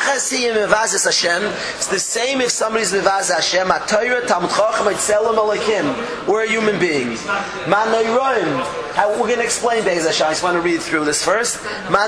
Achasiyim 0.00 0.54
mevazes 0.54 1.04
Hashem. 1.04 1.42
It's 1.76 1.88
the 1.88 1.98
same 1.98 2.40
if 2.40 2.50
somebody's 2.50 2.92
mevazes 2.92 3.34
Hashem. 3.34 3.68
Atayra 3.68 4.22
tamud 4.22 4.48
chacham 4.48 4.86
etzelam 4.86 5.36
alakim. 5.36 6.26
We're 6.26 6.44
a 6.44 6.48
human 6.48 6.78
being. 6.80 7.08
Manoyroim. 7.68 8.89
We're 9.08 9.26
going 9.26 9.38
to 9.38 9.44
explain 9.44 9.84
Be'ez 9.84 10.04
Hashem. 10.06 10.26
I 10.26 10.30
just 10.30 10.42
want 10.42 10.56
to 10.56 10.60
read 10.60 10.80
through 10.80 11.04
this 11.04 11.24
first. 11.24 11.58
How 11.60 12.06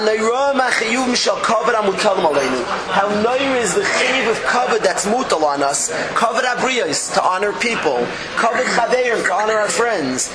noir 3.22 3.57
is 3.57 3.74
the 3.74 3.85
chiv 3.85 4.28
of 4.28 4.37
kavod 4.44 4.81
that's 4.81 5.07
mutal 5.07 5.44
on 5.44 5.62
us. 5.62 5.90
Kavod 6.14 6.42
abriyos, 6.42 7.12
to 7.14 7.22
honor 7.22 7.52
people. 7.55 8.07
Kavod 8.37 8.64
chaverim, 8.64 9.24
to 9.24 9.33
honor 9.33 9.55
our 9.55 9.68
friends. 9.68 10.31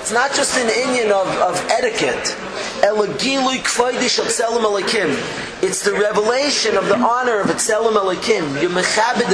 It's 0.00 0.12
not 0.12 0.32
just 0.32 0.56
an 0.58 0.68
inyan 0.68 1.10
of, 1.10 1.28
of 1.38 1.56
etiquette. 1.70 2.36
It's 5.62 5.82
the 5.82 5.92
revelation 5.92 6.74
of 6.76 6.88
the 6.88 6.96
honor 6.96 7.38
of 7.40 7.48
Etzelim 7.48 7.92
Elokim. 7.92 8.62
You 8.62 8.70
mechabed 8.70 9.28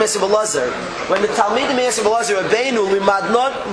Esav 0.00 0.22
Elazar. 0.22 0.72
When 1.10 1.20
the 1.20 1.28
talmidim 1.28 1.78
Esav 1.78 2.04
Elazar, 2.22 2.48
Rabbeinu, 2.48 3.00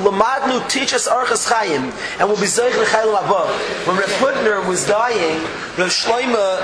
limadnu 0.04 0.70
teach 0.70 0.94
us 0.94 1.08
Archas 1.08 1.50
Chayim, 1.50 1.92
and 2.20 2.28
we'll 2.28 2.40
be 2.40 2.48
Zoich 2.48 2.76
L'chayim 2.76 3.16
Abba. 3.16 3.54
When 3.86 3.98
Reb 3.98 4.10
Putner 4.20 4.68
was 4.68 4.86
dying, 4.88 5.42
Rav 5.78 5.90
Shloima 5.90 6.60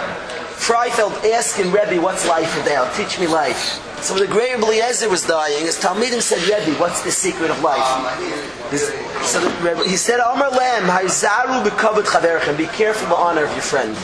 Freifeld 0.56 1.32
asking 1.32 1.72
Rebbe, 1.72 2.02
what's 2.02 2.28
life 2.28 2.60
about? 2.62 2.94
Teach 2.96 3.20
me 3.20 3.28
life. 3.28 3.82
So 4.02 4.14
when 4.14 4.24
the 4.24 4.32
great 4.32 4.54
Eliezer 4.54 5.10
was 5.10 5.26
dying, 5.26 5.66
his 5.66 5.78
Talmidim 5.78 6.22
said, 6.22 6.42
Rebbe, 6.44 6.80
what's 6.80 7.04
the 7.04 7.12
secret 7.12 7.50
of 7.52 7.62
life? 7.62 7.84
His, 8.72 8.88
so 9.22 9.40
the, 9.40 9.84
he 9.88 9.96
said, 9.96 10.20
Amar 10.20 10.50
Lem, 10.50 10.84
Haizaru 10.84 11.64
bekavod 11.64 12.06
chaverchem, 12.06 12.58
be 12.58 12.66
careful 12.68 13.08
the 13.10 13.16
honor 13.16 13.44
of 13.44 13.52
your 13.52 13.62
friend. 13.62 13.96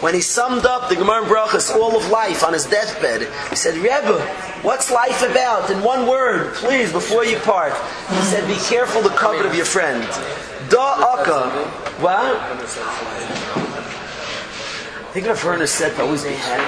When 0.00 0.14
he 0.14 0.20
summed 0.20 0.66
up 0.66 0.90
the 0.90 0.96
Gemara 0.96 1.24
Brachas, 1.24 1.74
all 1.74 1.96
of 1.96 2.10
life 2.10 2.44
on 2.44 2.52
his 2.52 2.66
deathbed, 2.66 3.28
he 3.48 3.56
said, 3.56 3.76
Rebbe, 3.76 4.20
what's 4.62 4.90
life 4.90 5.22
about? 5.22 5.70
In 5.70 5.82
one 5.82 6.06
word, 6.06 6.54
please, 6.54 6.92
before 6.92 7.24
you 7.24 7.38
part. 7.38 7.72
He 8.10 8.22
said, 8.22 8.46
be 8.46 8.56
careful 8.56 9.00
the 9.00 9.08
covet 9.10 9.46
of 9.46 9.54
your 9.54 9.64
friend. 9.64 10.02
Da 10.68 11.18
Akka. 11.18 11.50
What? 12.02 12.36
I 15.06 15.10
think 15.12 15.26
Rav 15.28 15.40
Hutner 15.40 15.66
said, 15.66 15.96
was 15.98 16.24
he 16.24 16.34
had 16.34 16.60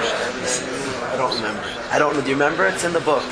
I 1.12 1.16
don't 1.16 1.34
remember. 1.34 1.64
I 1.90 1.98
don't 1.98 2.14
know. 2.14 2.20
Do 2.20 2.28
you 2.28 2.34
remember? 2.34 2.66
It's 2.66 2.84
in 2.84 2.92
the 2.92 3.00
book. 3.00 3.24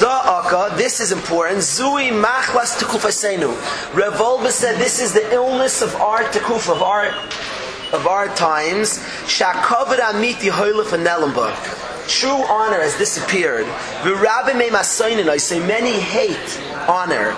Da 0.00 0.40
Akka, 0.40 0.76
this 0.76 1.00
is 1.00 1.12
important. 1.12 1.58
Zui 1.58 2.10
machlas 2.10 2.78
tekufasenu. 2.78 3.54
Revolva 3.92 4.50
said 4.50 4.78
this 4.78 5.00
is 5.00 5.12
the 5.12 5.32
illness 5.32 5.82
of 5.82 5.94
our 5.96 6.22
tekuf, 6.24 6.70
of 6.70 6.82
our 6.82 7.10
of 7.94 8.06
our 8.06 8.28
times. 8.34 8.98
Shakavad 9.26 9.98
amiti 9.98 10.50
hoylef 10.50 10.92
and 10.92 11.04
True 12.06 12.44
honor 12.44 12.80
has 12.80 12.96
disappeared. 12.98 13.66
I 15.28 15.38
say 15.38 15.58
many 15.58 15.92
hate 15.92 16.60
honor. 16.88 17.34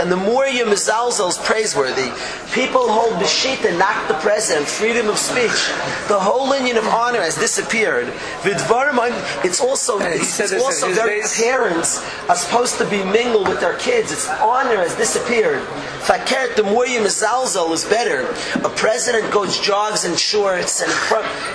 And 0.00 0.12
the 0.12 0.16
more 0.16 0.46
your 0.46 0.66
mezalzel 0.66 1.28
is 1.28 1.38
praiseworthy, 1.38 2.10
people 2.52 2.88
hold 2.88 3.14
b'shita, 3.14 3.76
not 3.78 4.06
the 4.08 4.14
president, 4.14 4.66
freedom 4.66 5.08
of 5.08 5.18
speech. 5.18 5.72
The 6.08 6.18
whole 6.18 6.54
union 6.54 6.76
of 6.76 6.86
honor 6.86 7.20
has 7.20 7.36
disappeared. 7.36 8.12
It's 8.44 9.60
also, 9.60 9.98
it's, 9.98 10.38
it's 10.40 10.52
also 10.52 10.92
their 10.92 11.22
parents 11.36 12.04
are 12.28 12.36
supposed 12.36 12.78
to 12.78 12.84
be 12.88 13.02
mingled 13.04 13.48
with 13.48 13.60
their 13.60 13.76
kids. 13.78 14.12
Its 14.12 14.28
honor 14.28 14.76
has 14.76 14.94
disappeared. 14.94 15.60
Fakert, 16.04 16.54
the 16.56 16.62
more 16.62 16.86
your 16.86 17.02
mezalzel 17.02 17.72
is 17.72 17.84
better. 17.84 18.28
A 18.64 18.68
president 18.70 19.32
goes 19.32 19.58
jogs 19.58 20.04
and 20.04 20.18
shorts, 20.18 20.80
and 20.82 20.92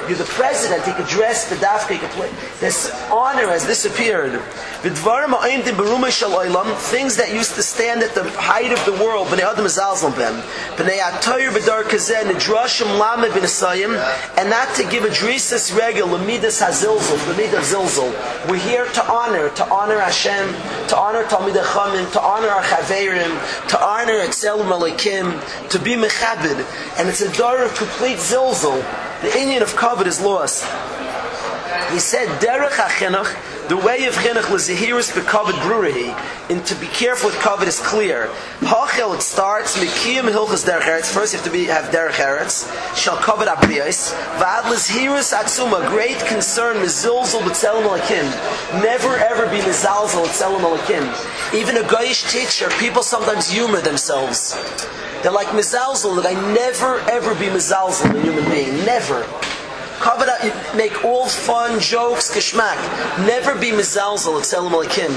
you're 0.09 0.17
the 0.17 0.23
president. 0.25 0.83
He 0.85 0.93
could 0.93 1.07
dress 1.07 1.47
the 1.49 1.55
dafka. 1.55 1.93
He 1.93 1.99
could 1.99 2.09
play. 2.11 2.31
This 2.59 2.91
honor 3.11 3.47
has 3.47 3.65
disappeared. 3.65 4.41
Things 6.09 7.17
that 7.17 7.31
used 7.31 7.53
to 7.53 7.61
stand 7.61 8.01
at 8.01 8.15
the 8.15 8.23
height 8.31 8.71
of 8.71 8.83
the 8.85 8.93
world, 8.93 9.27
b'nei 9.27 9.45
adam 9.45 9.65
zalzal 9.65 10.09
ben, 10.17 10.41
b'nei 10.75 10.97
atoyer 10.97 11.51
b'dar 11.51 11.83
kazeh, 11.83 12.23
nedrashim 12.23 12.97
lamed 12.97 13.31
b'nesayim, 13.31 13.93
and 14.35 14.49
not 14.49 14.73
to 14.73 14.83
give 14.89 15.05
a 15.05 15.09
drisas 15.09 15.71
regel, 15.77 16.07
lemidas 16.07 16.65
hazilzul, 16.65 17.17
lemid 17.29 17.53
zilzul. 17.61 18.11
We're 18.49 18.57
here 18.57 18.87
to 18.87 19.05
honor, 19.05 19.49
to 19.49 19.69
honor 19.69 19.99
Hashem, 19.99 20.49
to 20.87 20.97
honor 20.97 21.23
Talmid 21.25 21.53
Chachamim, 21.53 22.11
to 22.13 22.21
honor 22.21 22.47
our 22.47 22.63
chaverim, 22.63 23.67
to 23.69 23.79
honor 23.79 24.19
Excel 24.21 24.59
Malikim, 24.59 25.39
to 25.69 25.77
be 25.77 25.93
mechabed, 25.93 26.65
and 26.97 27.07
it's 27.07 27.21
a 27.21 27.31
door 27.37 27.61
of 27.61 27.75
complete 27.75 28.17
zilzul. 28.17 28.83
The 29.21 29.37
Indian 29.37 29.61
of 29.61 29.75
covet 29.75 30.07
is 30.07 30.19
lost. 30.19 30.63
He 31.91 31.99
said, 31.99 32.27
Derech 32.41 32.71
HaChinuch, 32.71 33.35
the 33.69 33.77
way 33.77 34.05
of 34.05 34.15
chinuch 34.15 34.49
lezehiris 34.49 35.13
bekavod 35.13 35.53
brewery, 35.61 36.09
and 36.49 36.65
to 36.65 36.73
be 36.75 36.87
careful 36.87 37.29
with 37.29 37.37
kavod 37.37 37.67
is 37.67 37.79
clear. 37.79 38.25
Hachel 38.61 39.13
it 39.13 39.21
starts 39.21 39.77
mikiyim 39.77 40.23
hilchas 40.23 40.65
derech 40.65 40.81
eretz. 40.81 41.13
First, 41.13 41.33
you 41.33 41.37
have 41.37 41.45
to 41.45 41.51
be 41.51 41.65
have 41.65 41.85
derech 41.93 42.13
eretz. 42.13 42.65
Shall 42.97 43.17
kavod 43.17 43.45
abriyos. 43.45 44.11
Vad 44.39 44.65
lezehiris 44.65 45.37
atzuma. 45.37 45.87
Great 45.87 46.17
concern 46.25 46.77
mizulzul 46.77 47.41
b'tzelim 47.41 47.85
alakim. 47.87 48.25
Never 48.81 49.17
ever 49.17 49.45
be 49.51 49.61
mizalzul 49.61 50.25
b'tzelim 50.25 50.61
alakim. 50.61 51.53
Even 51.53 51.77
a 51.77 51.81
goyish 51.81 52.31
teacher, 52.31 52.69
people 52.79 53.03
sometimes 53.03 53.47
humor 53.47 53.81
themselves. 53.81 54.55
They're 55.21 55.31
like 55.31 55.49
mizalzul. 55.49 56.15
That 56.15 56.25
I 56.25 56.53
never 56.55 57.01
ever 57.01 57.35
be 57.35 57.45
mizalzul 57.45 58.15
a 58.15 58.21
human 58.21 58.45
being. 58.49 58.83
Never. 58.83 59.27
Cover 59.99 60.25
that, 60.25 60.75
make 60.75 61.03
all 61.03 61.27
fun 61.27 61.79
jokes, 61.79 62.33
kishmak. 62.33 62.77
Never 63.25 63.53
be 63.55 63.71
mizalzel, 63.71 64.39
tzelim 64.39 64.71
alikim. 64.71 65.11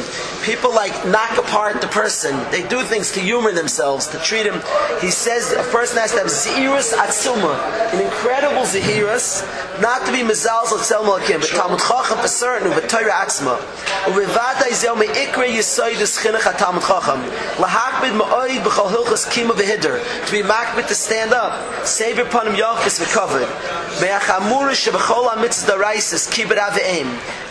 People 0.44 0.74
like 0.74 0.92
knock 1.06 1.38
apart 1.38 1.80
the 1.80 1.86
person. 1.86 2.34
They 2.50 2.66
do 2.66 2.82
things 2.82 3.12
to 3.12 3.20
humor 3.20 3.52
themselves, 3.52 4.08
to 4.08 4.18
treat 4.18 4.44
him. 4.44 4.60
He 5.00 5.10
says 5.10 5.52
a 5.52 5.62
person 5.70 5.98
has 5.98 6.12
to 6.12 6.18
have 6.18 6.26
zirus 6.26 6.92
atzuma, 6.94 7.54
an 7.92 8.00
incredible 8.02 8.62
zirus, 8.62 9.46
not 9.80 10.04
to 10.06 10.12
be 10.12 10.18
mizalzel, 10.18 10.82
tzelim 10.82 11.06
alikim, 11.06 11.40
but 11.40 11.50
Talmud 11.50 11.78
Chacham 11.78 12.26
certain, 12.26 12.70
but 12.70 12.88
Torah 12.88 13.12
atzma. 13.12 13.56
Uvivata 14.10 14.66
izel 14.66 14.98
me 14.98 15.06
ikre 15.06 15.46
yisoidus 15.46 16.18
chinuch 16.18 16.42
ha-Talmud 16.42 16.82
Chacham. 16.82 17.22
Lahakbid 17.62 18.18
ma'oid 18.18 18.62
b'chol 18.64 18.90
hilchas 18.90 19.30
kima 19.30 19.52
v'hidr. 19.52 20.02
To 20.26 20.32
be 20.32 20.42
makbid 20.42 20.88
to 20.88 20.94
stand 20.94 21.32
up. 21.32 21.86
Save 21.86 22.18
upon 22.18 22.48
him 22.48 22.54
yachis 22.54 22.98
v'covered. 23.00 23.46
Be'achamur 24.00 24.71
shebchol 24.74 25.28
ha-mitzvah 25.30 25.76
da-raises, 25.76 26.28
kibar 26.28 26.58
ha-ve-eim, 26.58 27.08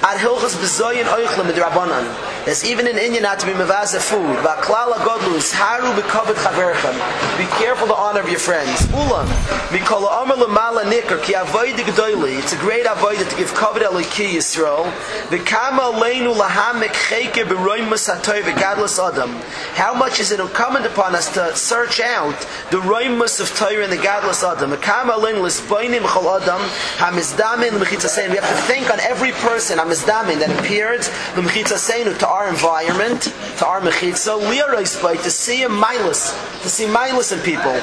ar-hilchus 0.10 0.55
b'zoyin 0.62 1.07
oichlam 1.15 1.49
ed-rabonan, 1.53 2.05
there's 2.45 2.63
even 2.65 2.88
in 2.88 2.97
India 2.97 3.21
not 3.21 3.39
to 3.39 3.45
be 3.45 3.54
mevaza 3.54 3.99
food. 3.99 4.38
V'aklal 4.41 4.93
ha-godlus 4.93 5.54
haru 5.54 5.91
b'kovet 6.01 6.36
chaverchem 6.36 7.38
be 7.38 7.45
careful 7.62 7.88
the 7.88 7.93
honor 7.93 8.21
of 8.21 8.30
your 8.30 8.39
friends. 8.39 8.82
Ulam 8.88 9.27
mikol 9.69 10.08
ha-omer 10.10 10.36
l'mala 10.36 10.84
nikr 10.86 11.21
ki 11.23 11.34
avoid 11.34 11.75
g'doili 11.75 12.39
it's 12.39 12.54
a 12.54 12.58
great 12.58 12.86
avoid 12.86 13.17
to 13.17 13.36
give 13.38 13.51
kovet 13.51 13.84
eliki 13.84 14.34
Yisrael. 14.34 14.89
V'kama 15.30 15.93
leinu 15.93 16.34
lahamek 16.36 16.89
cheke 16.89 17.45
b'roimus 17.45 18.08
ha-toy 18.12 18.41
v'gadlus 18.41 18.97
adam. 18.99 19.32
How 19.75 19.93
much 19.93 20.19
is 20.19 20.32
it 20.32 20.39
incumbent 20.39 20.86
upon 20.86 21.15
us 21.15 21.32
to 21.36 21.56
search 21.56 21.99
out 21.99 22.38
the 22.71 22.77
roimus 22.77 23.39
of 23.39 23.56
Torah 23.56 23.84
and 23.84 23.91
the 23.91 23.97
gadlus 23.97 24.43
adam? 24.43 24.71
V'kama 24.71 25.13
leinu 25.19 25.43
l'sboinim 25.43 26.01
chol 26.01 26.41
adam 26.41 26.62
Hamizdamin 26.97 27.80
l'mechitzaseinu. 27.80 28.30
We 28.32 28.38
have 28.38 28.49
to 28.49 28.62
think 28.63 28.89
on 28.89 28.99
every 29.01 29.32
person, 29.32 29.77
Hamizdamin, 29.77 30.39
that 30.39 30.49
appeared 30.60 31.01
l'mechitzaseinu 31.38 32.17
to 32.17 32.30
our 32.31 32.47
environment, 32.47 33.21
to 33.57 33.65
our 33.67 33.81
mechitza, 33.81 34.39
liaroisbai, 34.39 35.21
to 35.21 35.29
see 35.29 35.63
a 35.63 35.69
milus, 35.69 36.31
to 36.63 36.69
see 36.69 36.85
milus 36.85 37.31
in 37.33 37.39
people. 37.43 37.75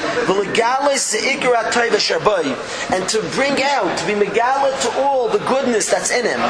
And 2.91 3.07
to 3.09 3.21
bring 3.35 3.61
out, 3.61 3.97
to 3.99 4.05
be 4.07 4.13
megala 4.13 4.71
to 4.81 4.89
all 5.01 5.29
the 5.29 5.39
goodness 5.45 5.89
that's 5.89 6.09
in 6.11 6.25
him. 6.25 6.41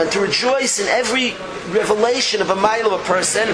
And 0.00 0.10
to 0.12 0.20
rejoice 0.20 0.78
in 0.80 0.88
every 0.88 1.34
revelation 1.70 2.40
of 2.40 2.50
a 2.50 2.56
mile 2.56 2.86
of 2.86 3.00
a 3.00 3.04
person. 3.04 3.48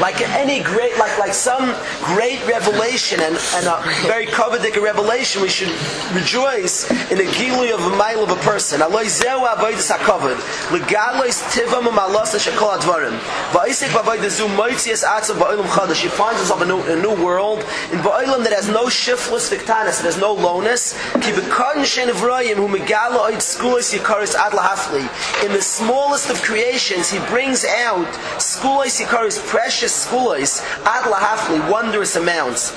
Like 0.00 0.20
any 0.30 0.62
great, 0.62 0.96
like 0.98 1.18
like 1.18 1.34
some 1.34 1.74
great 2.02 2.44
revelation 2.46 3.20
and, 3.20 3.36
and 3.54 3.66
a 3.66 3.82
very 4.06 4.26
coveted 4.26 4.76
revelation, 4.76 5.42
we 5.42 5.48
should 5.48 5.70
rejoice 6.14 6.90
in 7.10 7.18
the 7.18 7.24
gilui 7.24 7.72
of 7.72 7.80
a 7.80 7.96
mile 7.96 8.22
of 8.22 8.30
a 8.30 8.40
person. 8.42 8.80
Aloi 8.80 9.08
zeu 9.08 9.46
avoidus 9.46 9.90
hakavod. 9.90 10.36
Legalois 10.70 11.42
tivam 11.52 11.86
umalos 11.86 12.34
shekol 12.34 12.76
advarim. 12.76 13.16
Va'isik 13.52 13.88
v'avoid 13.88 14.28
zu 14.28 14.46
moitzias 14.48 15.04
atzav 15.04 15.36
ba'olam 15.36 15.66
chadash. 15.66 16.02
He 16.02 16.08
finds 16.08 16.38
himself 16.38 16.62
in 16.62 16.70
a 16.70 17.00
new, 17.00 17.14
world, 17.24 17.60
in 17.92 17.98
ba'olam 18.00 18.42
that 18.44 18.52
has 18.52 18.68
no 18.68 18.88
shiftless 18.88 19.50
victanis, 19.50 19.98
that 19.98 20.06
has 20.06 20.18
no 20.18 20.32
lowness. 20.32 20.94
Ki 21.14 21.30
b'kon 21.32 21.84
shen 21.84 22.08
evrayim 22.08 22.56
hu 22.56 22.68
megalo 22.68 23.30
oid 23.30 23.38
skulis 23.38 23.96
yikaris 23.96 24.34
ad 24.34 24.52
lahafli. 24.52 25.04
In 25.44 25.52
the 25.52 25.62
smallest 25.62 26.30
of 26.30 26.42
creations, 26.42 27.10
he 27.10 27.18
brings 27.30 27.64
out 27.64 28.06
skulis 28.38 29.00
yikaris 29.00 29.38
precious 29.46 29.83
precious 29.84 30.06
skulois 30.06 30.62
ad 30.86 31.04
lahafli 31.12 31.70
wondrous 31.70 32.16
amounts. 32.16 32.72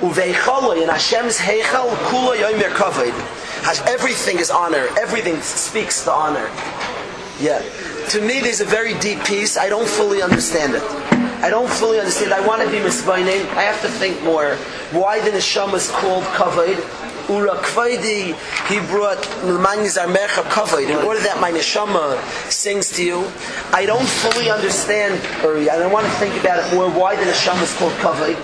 Uveicholo 0.00 0.82
in 0.82 0.88
Hashem's 0.88 1.36
heichal 1.36 1.90
kula 2.08 2.36
yomer 2.36 2.70
kavod. 2.70 3.12
Everything 3.86 4.38
is 4.38 4.50
honor. 4.50 4.88
Everything 4.98 5.40
speaks 5.42 6.04
the 6.04 6.12
honor. 6.12 6.48
Yeah. 7.38 7.62
To 8.10 8.20
me 8.22 8.40
there's 8.40 8.62
a 8.62 8.64
very 8.64 8.94
deep 9.00 9.22
piece 9.24 9.58
I 9.58 9.68
don't 9.68 9.88
fully 9.88 10.22
understand 10.22 10.74
it 10.74 11.05
I 11.42 11.50
don't 11.50 11.70
fully 11.70 11.98
understand 11.98 12.32
I 12.32 12.46
want 12.46 12.62
to 12.62 12.70
be 12.70 12.78
misbaining 12.78 13.46
I 13.56 13.62
have 13.62 13.80
to 13.82 13.88
think 13.88 14.22
more 14.22 14.56
why 14.92 15.20
the 15.20 15.30
neshama 15.30 15.74
is 15.74 15.90
called 15.90 16.24
kavod 16.24 16.76
Ura 17.28 17.56
Kvaidi, 17.56 18.36
he 18.68 18.86
brought 18.86 19.18
Milmani 19.42 19.90
Zarmecha 19.90 20.44
Kavod, 20.44 20.88
in 20.88 21.04
order 21.04 21.20
that 21.22 21.40
my 21.40 21.50
neshama 21.50 22.16
sings 22.48 22.90
to 22.92 23.04
you. 23.04 23.28
I 23.72 23.84
don't 23.84 24.06
fully 24.06 24.48
understand, 24.48 25.14
or 25.44 25.56
I 25.56 25.76
don't 25.76 25.90
want 25.90 26.06
to 26.06 26.12
think 26.12 26.40
about 26.40 26.64
it 26.64 26.74
more, 26.74 26.88
why 26.88 27.16
the 27.16 27.22
neshama 27.22 27.62
is 27.64 27.76
called 27.78 27.92
Kavod. 27.94 28.36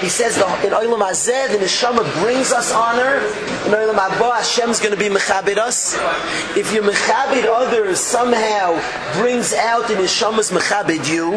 He 0.00 0.08
says 0.08 0.36
the, 0.36 0.46
in 0.64 0.72
Olam 0.72 1.00
Hazeh, 1.00 1.50
the 1.50 1.58
neshama 1.58 2.04
brings 2.22 2.52
us 2.52 2.72
honor. 2.72 3.16
In 3.66 3.72
Olam 3.72 3.96
Haba, 3.96 4.36
Hashem's 4.36 4.78
going 4.78 4.92
to 4.92 4.98
be 4.98 5.08
mechabit 5.08 5.58
us. 5.58 5.94
If 6.56 6.72
you 6.72 6.82
mechabit 6.82 7.46
others, 7.46 7.98
somehow 7.98 8.80
brings 9.20 9.52
out 9.52 9.88
the 9.88 9.94
neshama's 9.94 10.52
mechabit 10.52 11.10
you. 11.12 11.32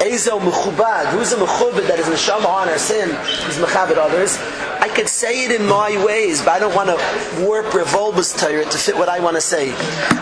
Ezel 0.00 0.40
mechubad, 0.40 1.06
who's 1.06 1.32
a 1.32 1.36
mechubad 1.36 1.86
that 1.88 1.98
is 1.98 2.06
neshama 2.06 2.46
on 2.46 2.68
our 2.68 2.78
sin, 2.78 3.08
who's 3.10 3.56
mechabed 3.58 3.96
others. 3.96 4.38
I 4.80 4.88
could 4.88 5.08
say 5.08 5.44
it 5.44 5.52
in 5.52 5.66
my 5.66 6.02
ways, 6.04 6.40
but 6.42 6.50
I 6.50 6.58
don't 6.58 6.74
want 6.74 6.88
to 6.90 7.44
warp 7.44 7.72
Revolba's 7.74 8.32
Torah 8.32 8.64
to 8.64 8.78
fit 8.78 8.96
what 8.96 9.08
I 9.08 9.20
want 9.20 9.36
to 9.36 9.40
say. 9.40 9.72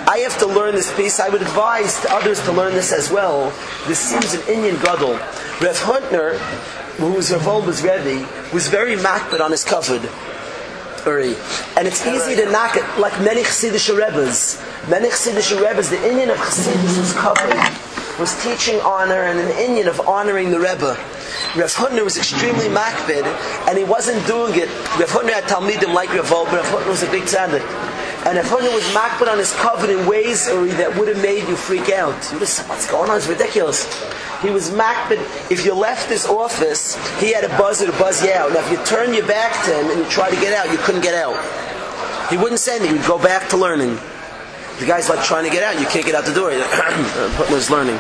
I 0.07 0.19
have 0.19 0.39
to 0.39 0.47
learn 0.47 0.75
this 0.75 0.95
piece. 0.97 1.21
I 1.21 1.29
would 1.29 1.43
advise 1.43 2.01
to 2.03 2.13
others 2.13 2.41
to 2.45 2.53
learn 2.53 2.73
this 2.75 2.93
as 2.93 3.11
well. 3.11 3.53
This 3.87 3.99
seems 3.99 4.33
an 4.35 4.41
inyan 4.43 4.83
gadol. 4.83 5.15
Rev 5.61 5.77
Hutner, 5.77 6.39
who 6.97 7.13
was 7.13 7.31
Revolba's 7.31 7.83
Rebbe, 7.83 8.27
was 8.53 8.69
very 8.69 8.97
makbid 8.97 9.41
on 9.41 9.51
his 9.51 9.65
covered. 9.65 10.09
And 11.07 11.87
it's 11.87 12.07
easy 12.07 12.35
to 12.37 12.51
knock 12.51 12.77
it, 12.77 12.85
like 12.99 13.13
many 13.21 13.43
Chassidish 13.43 13.95
Rebbes. 13.95 14.59
Many 14.89 15.09
Chassidish 15.09 15.61
Rebbes, 15.61 15.91
the 15.91 15.97
inyan 15.97 16.31
of 16.31 16.39
Chassidus 16.39 16.99
was 16.99 17.13
covered 17.13 17.94
was 18.19 18.41
teaching 18.43 18.81
honor 18.81 19.25
and 19.25 19.39
an 19.41 19.51
inyan 19.57 19.89
of 19.89 20.01
honoring 20.07 20.51
the 20.51 20.59
Rebbe. 20.59 20.97
Rav 21.57 21.73
Hutner 21.75 22.05
was 22.05 22.17
extremely 22.17 22.67
makbid, 22.67 23.25
and 23.69 23.77
he 23.77 23.85
wasn't 23.85 24.25
doing 24.27 24.55
it. 24.55 24.69
Rav 24.99 25.11
Hutner 25.11 25.33
had 25.33 25.45
Talmidim 25.45 25.93
like 25.93 26.11
Rav 26.15 26.31
but 26.31 26.53
Rav 26.53 26.87
was 26.87 27.03
a 27.03 27.11
big 27.11 27.25
tzaddik. 27.25 27.65
And 28.27 28.37
Rav 28.39 28.47
Hutner 28.47 28.73
was 28.73 28.85
makbid 28.95 29.31
on 29.31 29.39
his 29.39 29.53
covenant 29.55 30.01
in 30.01 30.07
ways 30.07 30.47
that 30.47 30.97
would 30.97 31.09
have 31.09 31.21
made 31.23 31.49
you 31.49 31.57
freak 31.57 31.91
out. 31.91 32.15
You 32.33 32.39
just, 32.39 32.69
what's 32.69 32.89
going 32.91 33.11
on? 33.11 33.17
It's 33.17 33.27
ridiculous. 33.27 33.85
He 34.43 34.51
was 34.51 34.71
makbid. 34.71 35.19
If 35.51 35.65
you 35.65 35.75
left 35.75 36.09
his 36.09 36.25
office, 36.25 36.95
he 37.21 37.33
had 37.33 37.45
a 37.45 37.49
buzzer 37.59 37.87
to 37.87 37.93
buzz 37.93 38.23
you 38.25 38.31
out. 38.33 38.53
Now, 38.53 38.61
if 38.61 38.71
you 38.71 38.85
turn 38.85 39.13
your 39.13 39.27
back 39.27 39.53
to 39.65 39.75
him 39.75 39.91
and 39.91 39.99
you 39.99 40.09
try 40.09 40.31
to 40.31 40.37
get 40.37 40.53
out, 40.53 40.71
you 40.71 40.79
couldn't 40.79 41.03
get 41.03 41.15
out. 41.15 41.35
He 42.31 42.37
wouldn't 42.37 42.61
send 42.61 42.85
you. 42.85 42.95
He'd 42.97 43.07
go 43.07 43.19
back 43.19 43.49
to 43.51 43.57
learning. 43.57 43.99
The 44.79 44.87
guy's 44.87 45.09
like 45.09 45.25
trying 45.25 45.45
to 45.45 45.51
get 45.51 45.63
out. 45.63 45.81
You 45.81 45.87
can't 45.87 46.05
get 46.05 46.15
out 46.15 46.25
the 46.25 46.35
door. 46.35 46.51
Hutner's 47.39 47.71
learning. 47.71 47.99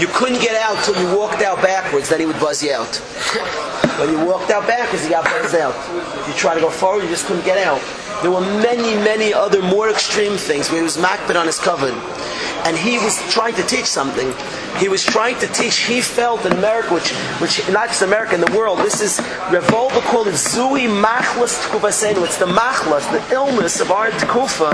You 0.00 0.06
couldn't 0.08 0.40
get 0.40 0.54
out 0.56 0.82
till 0.84 0.96
you 0.96 1.16
walked 1.16 1.42
out 1.42 1.60
backwards. 1.60 2.08
Then 2.08 2.20
he 2.20 2.26
would 2.26 2.38
buzz 2.38 2.62
you 2.62 2.72
out. 2.72 2.96
when 3.98 4.10
you 4.10 4.24
walked 4.24 4.50
out 4.50 4.66
backwards, 4.66 5.04
he 5.04 5.10
got 5.10 5.24
buzzed 5.24 5.54
out. 5.54 5.74
If 6.20 6.28
you 6.28 6.34
try 6.34 6.54
to 6.54 6.60
go 6.60 6.70
forward, 6.70 7.02
you 7.02 7.08
just 7.08 7.26
couldn't 7.26 7.44
get 7.44 7.58
out. 7.58 7.82
There 8.22 8.30
were 8.30 8.40
many, 8.40 8.94
many 9.02 9.34
other 9.34 9.60
more 9.60 9.90
extreme 9.90 10.36
things 10.36 10.70
where 10.70 10.78
he 10.78 10.84
was 10.84 10.96
makbid 10.96 11.38
on 11.38 11.46
his 11.46 11.58
coven. 11.58 11.94
And 12.64 12.76
he 12.76 12.98
was 12.98 13.18
trying 13.30 13.54
to 13.54 13.62
teach 13.64 13.86
something. 13.86 14.32
He 14.78 14.88
was 14.88 15.04
trying 15.04 15.38
to 15.40 15.46
teach, 15.48 15.78
he 15.78 16.00
felt 16.00 16.46
in 16.46 16.52
America, 16.52 16.94
which, 16.94 17.10
which 17.40 17.68
not 17.70 17.88
just 17.88 18.02
America, 18.02 18.34
in 18.34 18.40
the 18.40 18.56
world, 18.56 18.78
this 18.78 19.00
is, 19.00 19.18
Revolva 19.50 20.00
called 20.02 20.28
it 20.28 20.34
Zui 20.34 20.86
Machlas 20.88 21.60
Tkufasenu. 21.66 22.24
It's 22.24 22.38
the 22.38 22.46
Machlas, 22.46 23.10
the 23.10 23.34
illness 23.34 23.80
of 23.80 23.90
our 23.90 24.10
Tkufa, 24.10 24.72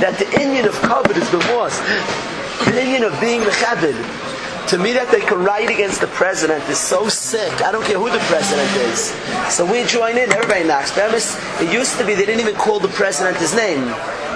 that 0.00 0.18
the 0.18 0.26
inyan 0.26 0.66
of 0.66 0.74
covet 0.82 1.16
is 1.16 1.30
the 1.30 1.38
loss. 1.54 1.78
The 2.64 2.72
inyan 2.72 3.06
of 3.06 3.18
being 3.20 3.40
the 3.40 3.50
Chabad. 3.50 4.27
To 4.68 4.76
me, 4.76 4.92
that 4.92 5.08
they 5.10 5.20
can 5.20 5.42
write 5.42 5.70
against 5.70 6.02
the 6.02 6.08
president 6.08 6.62
is 6.68 6.76
so 6.76 7.08
sick. 7.08 7.62
I 7.64 7.72
don't 7.72 7.84
care 7.88 7.96
who 7.96 8.12
the 8.12 8.20
president 8.28 8.68
is. 8.92 9.16
So 9.48 9.64
we 9.64 9.82
join 9.84 10.18
in. 10.18 10.30
Everybody 10.30 10.64
knocks. 10.68 10.92
It 10.92 11.72
used 11.72 11.96
to 11.96 12.04
be 12.04 12.12
they 12.12 12.26
didn't 12.26 12.40
even 12.44 12.54
call 12.54 12.78
the 12.78 12.92
president 12.92 13.38
his 13.38 13.54
name. 13.56 13.80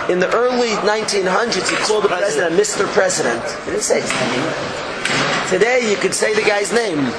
In 0.08 0.18
the 0.20 0.32
early 0.32 0.72
1900s, 0.88 1.70
you 1.70 1.76
called 1.84 2.04
the 2.04 2.08
president 2.08 2.56
Mr. 2.56 2.88
President. 2.96 3.44
They 3.68 3.76
didn't 3.76 3.84
say 3.84 4.00
his 4.00 4.08
name. 4.08 4.44
Today, 5.52 5.84
you 5.90 5.96
could 6.00 6.14
say 6.14 6.32
the 6.32 6.40
guy's 6.40 6.72
name. 6.72 7.12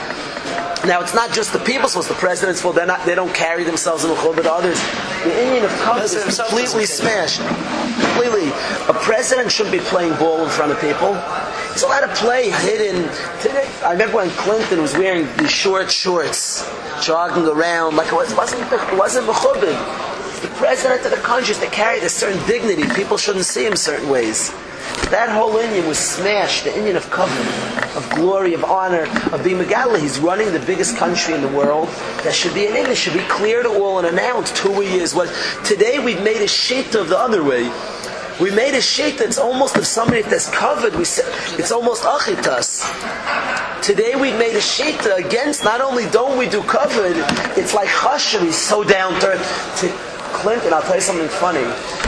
Now, 0.86 1.00
it's 1.00 1.14
not 1.14 1.32
just 1.32 1.54
the 1.54 1.60
people's 1.60 1.94
fault, 1.94 2.08
the 2.08 2.14
president's 2.16 2.62
fault. 2.62 2.76
They're 2.76 2.86
not, 2.86 3.06
they 3.06 3.16
don't 3.16 3.34
carry 3.34 3.64
themselves 3.64 4.04
in 4.04 4.10
the 4.10 4.34
but 4.36 4.46
others. 4.46 4.82
The 5.24 5.32
inyan 5.32 5.64
of 5.64 6.04
is 6.04 6.38
completely 6.38 6.86
smashed. 6.86 7.40
Completely. 8.12 8.50
A 8.90 8.94
president 8.94 9.50
shouldn't 9.50 9.72
be 9.72 9.80
playing 9.80 10.14
ball 10.18 10.44
in 10.44 10.50
front 10.50 10.74
of 10.74 10.82
people. 10.82 11.16
He's 11.72 11.84
allowed 11.84 12.08
to 12.08 12.14
play 12.16 12.52
hidden. 12.52 13.10
I 13.84 13.94
remember 13.94 14.18
when 14.18 14.30
Clinton 14.32 14.82
was 14.82 14.94
wearing 14.94 15.26
these 15.38 15.52
short 15.52 15.90
shorts, 15.90 16.70
jogging 17.02 17.48
around 17.48 17.96
like 17.96 18.12
it 18.12 18.16
wasn't 18.16 18.62
it 18.72 18.98
wasn't 18.98 19.26
mechubed. 19.28 19.62
The 20.42 20.50
president 20.60 21.06
of 21.06 21.12
the 21.12 21.18
country 21.18 21.52
is 21.52 21.60
to 21.60 21.68
carry 21.68 22.00
a 22.02 22.10
certain 22.10 22.46
dignity. 22.46 22.84
People 22.94 23.16
shouldn't 23.16 23.46
see 23.46 23.66
him 23.66 23.78
certain 23.78 24.10
ways. 24.10 24.54
That 25.10 25.30
whole 25.30 25.54
inyan 25.54 25.88
was 25.88 25.98
smashed. 25.98 26.64
The 26.64 26.72
inyan 26.72 26.96
of 26.96 27.10
covenant, 27.10 27.96
of 27.96 28.10
glory, 28.16 28.54
of 28.54 28.64
honor, 28.64 29.04
of 29.32 29.44
being 29.44 29.58
Megala. 29.58 30.00
He's 30.00 30.20
running 30.20 30.52
the 30.52 30.60
biggest 30.60 30.98
country 30.98 31.34
in 31.34 31.42
the 31.42 31.48
world. 31.48 31.88
That 32.24 32.34
should 32.34 32.54
be 32.54 32.66
an 32.66 32.74
inyan. 32.74 32.96
should 32.96 33.14
be 33.14 33.26
clear 33.28 33.64
to 33.64 33.70
all 33.70 34.00
and 34.00 34.08
announced 34.08 34.58
who 34.58 34.82
he 34.82 34.98
is. 34.98 35.14
What 35.14 35.30
today 35.64 36.00
we've 36.00 36.22
made 36.24 36.42
a 36.42 36.48
sheet 36.48 36.96
of 36.96 37.10
the 37.10 37.18
other 37.18 37.44
way. 37.44 37.72
We 38.42 38.50
made 38.50 38.74
a 38.74 38.82
sheet 38.82 39.20
that's 39.20 39.38
almost 39.38 39.78
of 39.78 39.86
somebody 39.86 40.24
that's 40.24 40.50
covered. 40.50 40.96
We 40.96 41.06
said 41.06 41.26
it's 41.60 41.72
almost 41.72 42.04
achitas. 42.04 42.82
Today 43.84 44.16
we've 44.16 44.38
made 44.40 44.56
a 44.56 44.62
sheet 44.62 45.00
against. 45.06 45.64
Not 45.64 45.82
only 45.82 46.10
don't 46.10 46.38
we 46.38 46.50
do 46.50 46.64
covered, 46.64 47.16
it's 47.56 47.74
like 47.76 47.90
chashav. 47.90 48.42
He's 48.42 48.58
so 48.58 48.84
down 48.84 49.14
to 49.22 49.38
Clinton. 50.34 50.74
I'll 50.74 50.82
tell 50.82 50.96
you 50.96 51.02
something 51.02 51.30
funny. 51.30 51.64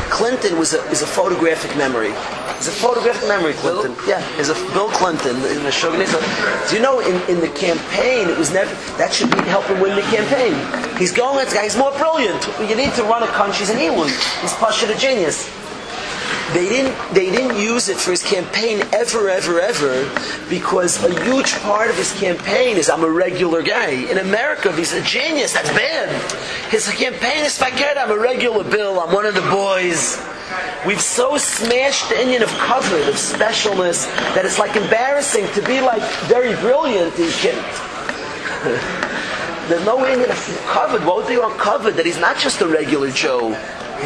Clinton 0.09 0.57
was 0.57 0.73
a, 0.73 0.81
is 0.89 1.01
a 1.01 1.07
photographic 1.07 1.75
memory. 1.77 2.11
It's 2.57 2.67
a 2.67 2.71
photographic 2.71 3.27
memory, 3.27 3.53
Clinton. 3.53 3.93
Bill? 3.95 4.07
Yeah, 4.07 4.39
is 4.39 4.49
a 4.49 4.55
Bill 4.73 4.89
Clinton 4.89 5.35
in 5.55 5.63
the 5.63 5.71
Shogunate. 5.71 6.09
Do 6.69 6.75
you 6.75 6.81
know 6.81 6.99
in, 6.99 7.15
in 7.29 7.39
the 7.41 7.49
campaign 7.49 8.29
it 8.29 8.37
was 8.37 8.51
never 8.51 8.73
that 8.97 9.13
should 9.13 9.31
be 9.31 9.41
helping 9.49 9.79
win 9.79 9.95
the 9.95 10.07
campaign. 10.13 10.53
He's 10.97 11.11
going 11.11 11.39
at 11.39 11.49
the 11.49 11.55
guy. 11.55 11.63
He's 11.63 11.77
more 11.77 11.91
brilliant. 11.97 12.41
You 12.59 12.75
need 12.75 12.93
to 12.93 13.03
run 13.03 13.23
a 13.23 13.27
country. 13.27 13.59
He's 13.59 13.69
an 13.69 13.77
Elon. 13.77 14.09
He's 14.41 14.53
Pasha 14.55 14.87
the 14.87 14.95
genius. 14.95 15.51
They 16.53 16.69
didn't, 16.69 17.13
they 17.13 17.31
didn't 17.31 17.57
use 17.57 17.89
it 17.89 17.97
for 17.97 18.11
his 18.11 18.23
campaign 18.23 18.81
ever, 18.93 19.29
ever, 19.29 19.59
ever, 19.59 20.03
because 20.47 21.03
a 21.03 21.23
huge 21.23 21.53
part 21.61 21.89
of 21.89 21.97
his 21.97 22.13
campaign 22.19 22.77
is 22.77 22.89
I'm 22.89 23.03
a 23.03 23.09
regular 23.09 23.63
guy. 23.63 23.89
In 23.89 24.19
America, 24.19 24.71
he's 24.71 24.93
a 24.93 25.01
genius, 25.01 25.53
that's 25.53 25.69
bad. 25.69 26.09
His 26.69 26.87
campaign 26.87 27.43
is 27.43 27.57
forget 27.57 27.97
I'm 27.97 28.11
a 28.11 28.17
regular 28.17 28.63
Bill, 28.63 28.99
I'm 28.99 29.13
one 29.13 29.25
of 29.25 29.33
the 29.33 29.41
boys. 29.41 30.21
We've 30.85 31.01
so 31.01 31.35
smashed 31.37 32.09
the 32.09 32.15
inyan 32.15 32.43
of 32.43 32.49
cover, 32.59 32.97
of 33.09 33.15
specialness, 33.15 34.05
that 34.35 34.45
it's 34.45 34.59
like 34.59 34.75
embarrassing 34.75 35.47
to 35.53 35.61
be 35.63 35.81
like 35.81 36.03
very 36.27 36.55
brilliant. 36.57 37.15
He 37.15 37.31
can. 37.31 37.55
There's 39.67 39.83
no 39.83 39.97
inyan 39.97 40.29
of 40.29 40.65
covered. 40.67 41.03
What 41.03 41.17
would 41.17 41.25
they 41.25 41.39
want 41.39 41.57
covered? 41.57 41.95
That 41.95 42.05
he's 42.05 42.19
not 42.19 42.37
just 42.37 42.61
a 42.61 42.67
regular 42.67 43.09
Joe 43.09 43.59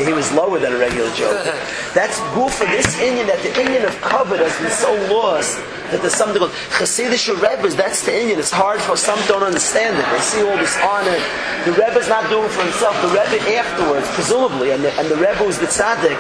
he 0.08 0.14
was 0.14 0.32
lower 0.32 0.60
than 0.60 0.74
a 0.74 0.78
regular 0.78 1.10
Joe. 1.16 1.32
That's 1.94 2.20
good 2.36 2.52
for 2.52 2.66
this 2.66 2.96
inyan, 2.98 3.28
that 3.28 3.42
the 3.42 3.50
inyan 3.50 3.86
of 3.86 4.00
covered 4.02 4.40
has 4.40 4.56
been 4.60 4.72
so 4.72 4.94
lost 5.14 5.58
that 5.92 6.02
there's 6.02 6.14
something 6.14 6.38
called 6.38 6.54
Hasidic 6.78 7.26
Rebbe's, 7.42 7.76
that's 7.76 8.06
the 8.06 8.12
inyan. 8.12 8.38
It's 8.38 8.52
hard 8.52 8.80
for 8.82 8.96
some 8.96 9.18
don't 9.28 9.42
understand 9.42 9.98
it. 9.98 10.06
They 10.14 10.22
see 10.22 10.42
all 10.46 10.58
this 10.58 10.78
honor. 10.86 11.18
The 11.66 11.74
Rebbe's 11.74 12.08
not 12.08 12.30
doing 12.30 12.50
for 12.50 12.62
himself. 12.62 12.94
The 13.02 13.10
Rebbe 13.10 13.42
afterwards, 13.58 14.06
presumably, 14.14 14.72
and 14.72 14.84
the, 14.84 14.94
and 15.02 15.10
the 15.10 15.18
Rebbe 15.18 15.42
was 15.44 15.58
the 15.58 15.66
tzaddik, 15.66 16.18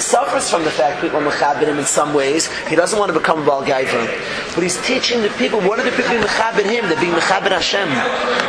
suffers 0.00 0.50
from 0.50 0.64
the 0.64 0.70
fact 0.70 1.00
people 1.00 1.20
mechabit 1.20 1.66
him 1.68 1.78
in 1.78 1.84
some 1.84 2.14
ways. 2.14 2.48
He 2.68 2.76
doesn't 2.76 2.98
want 2.98 3.12
to 3.12 3.18
become 3.18 3.44
Baal. 3.44 3.64
But 3.64 4.62
he's 4.62 4.80
teaching 4.86 5.22
the 5.22 5.30
people, 5.30 5.60
what 5.60 5.78
are 5.78 5.84
the 5.84 5.90
people 5.90 6.10
being 6.10 6.22
mechabit 6.22 6.64
him? 6.64 6.88
They're 6.88 7.00
being 7.00 7.12
mechabit 7.12 7.50
Hashem. 7.50 7.88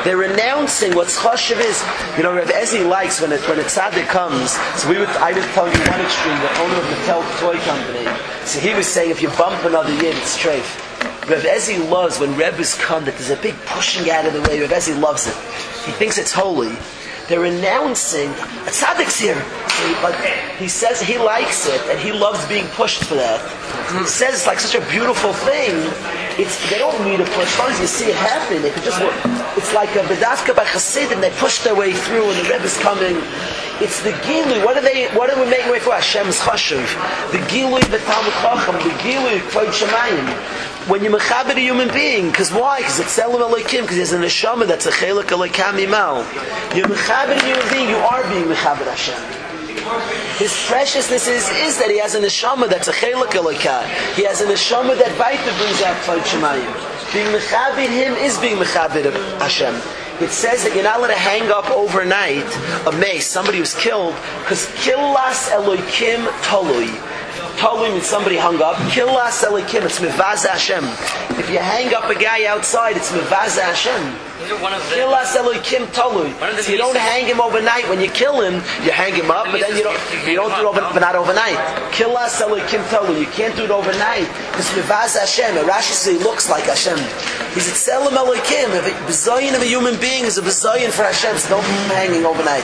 They're 0.04 0.18
renouncing 0.18 0.96
what 0.96 1.08
choshev 1.08 1.60
is. 1.60 1.84
You 2.18 2.24
know, 2.24 2.34
Rav 2.36 2.50
Ezi 2.50 2.88
likes 2.88 3.22
when, 3.22 3.32
it, 3.32 3.42
when 3.48 3.60
a 3.60 3.64
tzaddik 3.64 4.08
comes, 4.08 4.52
so 4.80 4.90
we 4.90 4.98
would, 4.98 5.10
I 5.20 5.34
was 5.34 5.46
telling 5.54 5.74
you 5.74 5.80
one 5.80 6.02
extreme, 6.02 6.40
the 6.40 6.60
owner 6.60 6.76
of 6.76 6.84
the 6.84 6.96
Mattel 6.96 7.40
toy 7.40 7.58
company. 7.66 8.06
So 8.46 8.60
he 8.60 8.74
was 8.74 8.88
saying, 8.88 9.12
if 9.12 9.22
you 9.22 9.30
bump 9.30 9.64
another 9.66 9.94
yid, 9.94 10.16
it's 10.16 10.32
strafe. 10.32 10.86
Rav 11.30 11.44
Ezi 11.44 11.90
loves 11.90 12.20
when 12.20 12.36
Rebbe's 12.36 12.76
come 12.76 13.06
that 13.06 13.16
there's 13.16 13.30
a 13.30 13.42
big 13.42 13.56
pushing 13.66 14.10
out 14.10 14.26
of 14.26 14.34
the 14.34 14.42
way. 14.44 14.62
Rav 14.62 14.72
Ezi 14.72 15.00
loves 15.00 15.28
it. 15.28 15.36
He 15.86 15.92
thinks 15.92 16.18
it's 16.18 16.32
holy. 16.32 16.76
They're 17.28 17.46
announcing 17.46 18.30
a 18.30 18.72
tzaddik's 18.72 19.20
here. 19.20 19.38
But 20.02 20.16
he 20.58 20.68
says 20.68 21.02
he 21.02 21.18
likes 21.18 21.68
it 21.68 21.82
and 21.90 22.00
he 22.00 22.12
loves 22.12 22.46
being 22.48 22.68
pushed 22.70 23.04
for 23.04 23.16
that. 23.16 23.40
He 24.00 24.06
says 24.06 24.34
it's 24.34 24.48
like 24.48 24.60
such 24.60 24.76
a 24.76 24.86
beautiful 24.90 25.34
thing. 25.34 25.74
It's 26.40 26.56
they 26.70 26.80
don't 26.80 26.96
need 27.04 27.20
a 27.20 27.26
push. 27.26 27.52
As 27.52 27.60
long 27.60 27.72
as 27.72 27.80
you 27.80 27.88
see 27.88 28.06
it 28.06 28.16
happen, 28.16 28.62
they 28.62 28.72
could 28.72 28.84
just. 28.84 29.02
It's 29.58 29.74
like 29.74 29.90
a 29.96 30.04
bedafka 30.08 30.56
by 30.56 30.64
Hasidim. 30.64 31.20
They 31.20 31.32
push 31.32 31.60
their 31.64 31.76
way 31.76 31.92
through, 31.92 32.30
and 32.32 32.38
the 32.40 32.50
Rebbe's 32.50 32.78
coming. 32.80 33.18
It's 33.82 34.02
the 34.04 34.12
gilui. 34.24 34.64
What 34.64 34.78
are 34.78 34.82
they? 34.82 35.08
What 35.16 35.30
are 35.30 35.42
we 35.42 35.50
making 35.50 35.72
way 35.72 35.80
for? 35.80 35.94
Hashem's 35.94 36.38
chashuv. 36.40 36.86
The 37.32 37.40
gilui, 37.52 37.82
the 37.92 38.00
talmud 38.00 38.34
chacham. 38.40 38.76
The 38.76 38.96
gilui, 39.04 39.40
kvod 39.52 39.72
shemayim. 39.72 40.90
When 40.90 41.04
you 41.04 41.10
mechaber 41.10 41.56
a 41.56 41.60
human 41.60 41.88
being, 41.94 42.30
because 42.30 42.52
why? 42.52 42.80
Because 42.80 43.00
it's 43.00 43.12
selim 43.12 43.42
alekim. 43.42 43.82
Because 43.82 43.98
there's 43.98 44.14
a 44.14 44.18
neshama 44.18 44.68
that's 44.68 44.86
a 44.86 44.92
chelik 44.92 45.30
alekam 45.36 45.76
imal. 45.76 46.24
You 46.76 46.84
mechaber 46.84 47.36
a 47.36 47.44
human 47.44 47.70
being. 47.70 47.90
You 47.90 47.98
are 47.98 48.24
being 48.30 48.46
mechaber 48.46 48.86
Hashem. 48.86 49.39
His 50.38 50.54
preciousness 50.68 51.28
is, 51.28 51.48
is 51.50 51.78
that 51.80 51.90
he 51.90 52.00
has 52.00 52.16
a 52.16 52.22
neshama 52.22 52.70
that's 52.70 52.88
a 52.88 52.94
chelik 52.94 53.36
alaka. 53.36 53.88
He 54.16 54.24
has 54.26 54.42
a 54.42 54.46
neshama 54.46 54.98
that 54.98 55.12
baita 55.18 55.58
brings 55.58 55.82
out 55.82 55.96
Kvod 56.04 56.22
Shemayim. 56.24 57.14
Being 57.14 57.28
mechabit 57.28 57.90
him 57.90 58.14
is 58.14 58.38
being 58.38 58.58
mechabit 58.58 59.12
Hashem. 59.40 59.76
It 60.22 60.32
says 60.32 60.64
that 60.64 60.76
you're 60.76 60.84
not 60.84 61.00
allowed 61.00 61.08
to 61.08 61.14
hang 61.14 61.50
up 61.50 61.70
overnight 61.72 62.46
a 62.86 62.92
mace, 62.92 63.26
somebody 63.26 63.60
who's 63.60 63.74
killed, 63.74 64.14
because 64.42 64.68
killas 64.84 65.48
eloikim 65.50 66.28
tolui. 66.44 66.92
Tolu 67.58 67.92
means 67.92 68.06
somebody 68.06 68.38
hung 68.38 68.62
up. 68.62 68.76
Kilas 68.94 69.44
elikim, 69.44 69.86
it's 69.86 70.00
mivaz 70.00 70.46
Hashem. 70.46 70.84
If 71.40 71.50
you 71.50 71.60
hang 71.60 71.94
up 71.94 72.10
a 72.10 72.16
guy 72.16 72.46
outside, 72.46 72.98
it's 72.98 73.12
mivaz 73.12 73.60
Hashem. 73.60 74.00
These 74.40 74.52
are 74.52 74.62
one 74.62 74.74
of 74.74 74.82
the. 74.90 74.96
Kilas 74.96 75.36
elikim 75.36 75.92
tolu. 75.92 76.30
One 76.40 76.50
of 76.50 76.56
the 76.56 76.64
So 76.64 76.72
you 76.72 76.78
don't 76.78 76.96
hang 76.96 77.26
him 77.26 77.42
overnight. 77.42 77.88
When 77.90 78.00
you 78.00 78.10
kill 78.10 78.42
him, 78.42 78.56
you 78.86 78.92
hang 78.92 79.14
him 79.14 79.32
up, 79.32 79.48
but 79.52 79.60
then 79.60 79.76
you 79.76 79.84
don't 79.84 80.00
you 80.28 80.36
don't 80.36 80.52
do 80.56 80.64
it 80.64 80.70
over, 80.70 80.82
but 80.94 81.00
not 81.00 81.16
overnight. 81.16 81.58
Kilas 81.92 82.40
elikim 82.40 82.88
tolu. 82.90 83.20
You 83.20 83.28
can't 83.28 83.56
do 83.56 83.66
it 83.66 83.72
overnight. 83.72 84.28
It's 84.56 84.72
mivaz 84.72 85.20
Hashem. 85.20 85.58
And 85.58 85.68
Rashi 85.68 85.92
says 85.92 86.18
he 86.18 86.24
looks 86.24 86.50
like 86.50 86.66
Hashem. 86.66 86.98
He's 87.54 87.68
a 87.68 87.76
tselem 87.76 88.16
elikim. 88.16 88.72
If 88.78 88.88
a 88.88 88.94
bezayin 89.10 89.56
of 89.56 89.62
a 89.62 89.66
human 89.66 90.00
being 90.00 90.26
is 90.26 90.38
a 90.38 90.42
bezayin 90.42 90.92
for 90.92 91.04
Hashem, 91.04 91.38
so 91.38 91.50
don't 91.50 91.64
hanging 91.92 92.26
overnight. 92.26 92.64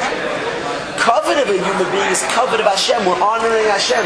Covet 0.97 1.37
of 1.37 1.49
a 1.49 1.53
human 1.53 1.91
being 1.91 2.09
is 2.09 2.23
covet 2.31 2.59
of 2.59 2.65
Hashem. 2.65 3.05
We're 3.05 3.21
honoring 3.21 3.65
Hashem. 3.65 4.01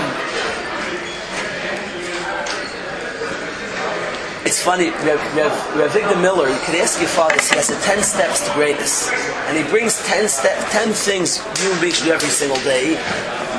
It's 4.46 4.64
funny, 4.64 4.90
Rev, 4.90 5.20
Rev 5.36 5.92
Avigdor 5.92 6.22
Miller, 6.22 6.48
you 6.48 6.60
could 6.64 6.76
ask 6.76 7.00
your 7.00 7.10
father, 7.10 7.36
he 7.36 7.56
has 7.56 7.70
a 7.70 7.80
10 7.82 8.02
steps 8.04 8.48
to 8.48 8.54
greatness. 8.54 9.12
And 9.48 9.58
he 9.58 9.64
brings 9.70 10.02
10, 10.08 10.30
step, 10.30 10.58
10 10.72 10.94
things 10.94 11.44
human 11.60 11.82
beings 11.82 12.02
do 12.02 12.12
every 12.12 12.30
single 12.30 12.58
day. 12.64 12.96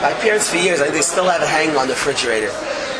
My 0.00 0.14
parents, 0.24 0.48
for 0.48 0.56
years, 0.56 0.80
they 0.80 1.02
still 1.02 1.28
have 1.28 1.42
it 1.42 1.48
hanging 1.48 1.76
on 1.76 1.86
the 1.86 1.92
refrigerator. 1.92 2.50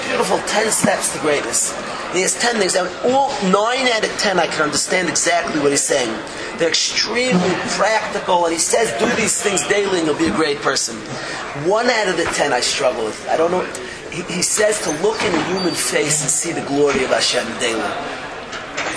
Beautiful 0.08 0.38
10 0.46 0.70
steps 0.70 1.14
to 1.14 1.20
greatness. 1.20 1.72
And 2.08 2.16
he 2.16 2.22
has 2.22 2.38
10 2.38 2.56
things. 2.56 2.74
And 2.74 2.86
all 3.06 3.30
9 3.48 3.54
out 3.54 4.04
of 4.04 4.10
10, 4.18 4.38
I 4.38 4.46
can 4.46 4.62
understand 4.62 5.08
exactly 5.08 5.60
what 5.60 5.70
he's 5.70 5.82
saying. 5.82 6.12
They're 6.58 6.68
extremely 6.68 7.54
practical, 7.80 8.44
and 8.44 8.52
he 8.52 8.60
says, 8.60 8.92
do 9.00 9.08
these 9.16 9.40
things 9.40 9.66
daily 9.68 10.00
and 10.00 10.06
you'll 10.06 10.18
be 10.18 10.26
a 10.26 10.36
great 10.36 10.58
person. 10.58 10.96
One 11.64 11.88
out 11.88 12.08
of 12.08 12.18
the 12.18 12.24
10 12.24 12.52
I 12.52 12.60
struggle 12.60 13.04
with. 13.04 13.26
I 13.30 13.38
don't 13.38 13.50
know. 13.50 13.64
he, 14.28 14.34
he 14.34 14.42
says 14.42 14.80
to 14.82 14.90
look 15.02 15.22
in 15.22 15.34
a 15.34 15.44
human 15.44 15.74
face 15.74 16.22
and 16.22 16.30
see 16.30 16.52
the 16.52 16.66
glory 16.66 17.04
of 17.04 17.10
Hashem 17.10 17.46
daily. 17.58 17.80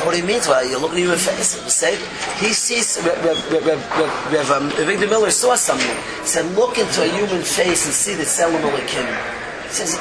What 0.06 0.16
he 0.16 0.22
means 0.22 0.48
by 0.48 0.64
you 0.64 0.80
look 0.80 0.92
in 0.92 0.98
a 0.98 1.02
human 1.02 1.18
face, 1.18 1.64
he 1.64 1.70
said, 1.70 1.98
he 2.40 2.54
sees, 2.54 3.00
Rev. 3.06 4.52
Um, 4.52 4.70
Victor 4.72 5.08
Miller 5.08 5.32
saw 5.32 5.56
something, 5.56 5.96
said 6.26 6.46
look 6.56 6.78
into 6.78 7.04
a 7.04 7.08
human 7.08 7.42
face 7.42 7.86
and 7.86 7.94
see 7.94 8.16
the 8.16 8.24
Tzelem 8.24 8.62
Olekim. 8.62 9.43
Says, 9.74 9.98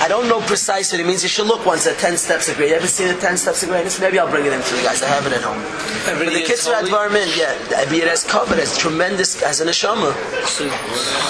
I 0.00 0.08
don't 0.08 0.28
know 0.28 0.40
precisely 0.40 0.98
what 0.98 1.04
it 1.04 1.08
means. 1.08 1.22
You 1.22 1.28
should 1.28 1.46
look 1.46 1.66
once 1.66 1.86
at 1.86 1.98
10 1.98 2.16
Steps 2.16 2.48
of 2.48 2.56
Greatness. 2.56 2.70
You 2.70 2.76
ever 2.76 2.86
seen 2.86 3.08
the 3.08 3.20
10 3.20 3.36
Steps 3.36 3.62
of 3.62 3.68
Greatness? 3.68 4.00
Maybe 4.00 4.18
I'll 4.18 4.30
bring 4.30 4.46
it 4.46 4.52
in 4.52 4.62
for 4.62 4.76
you 4.76 4.82
guys. 4.82 5.02
I 5.02 5.08
have 5.08 5.26
it 5.26 5.32
at 5.32 5.42
home. 5.42 5.60
But 6.18 6.32
the 6.32 6.40
Kitzur 6.40 6.74
holy. 6.74 6.90
Advarim, 6.90 7.38
yeah, 7.38 7.52
it 7.82 8.08
has 8.08 8.24
covered 8.24 8.58
as 8.58 8.76
tremendous, 8.78 9.42
as 9.42 9.60
an 9.60 9.68
neshama. 9.68 10.12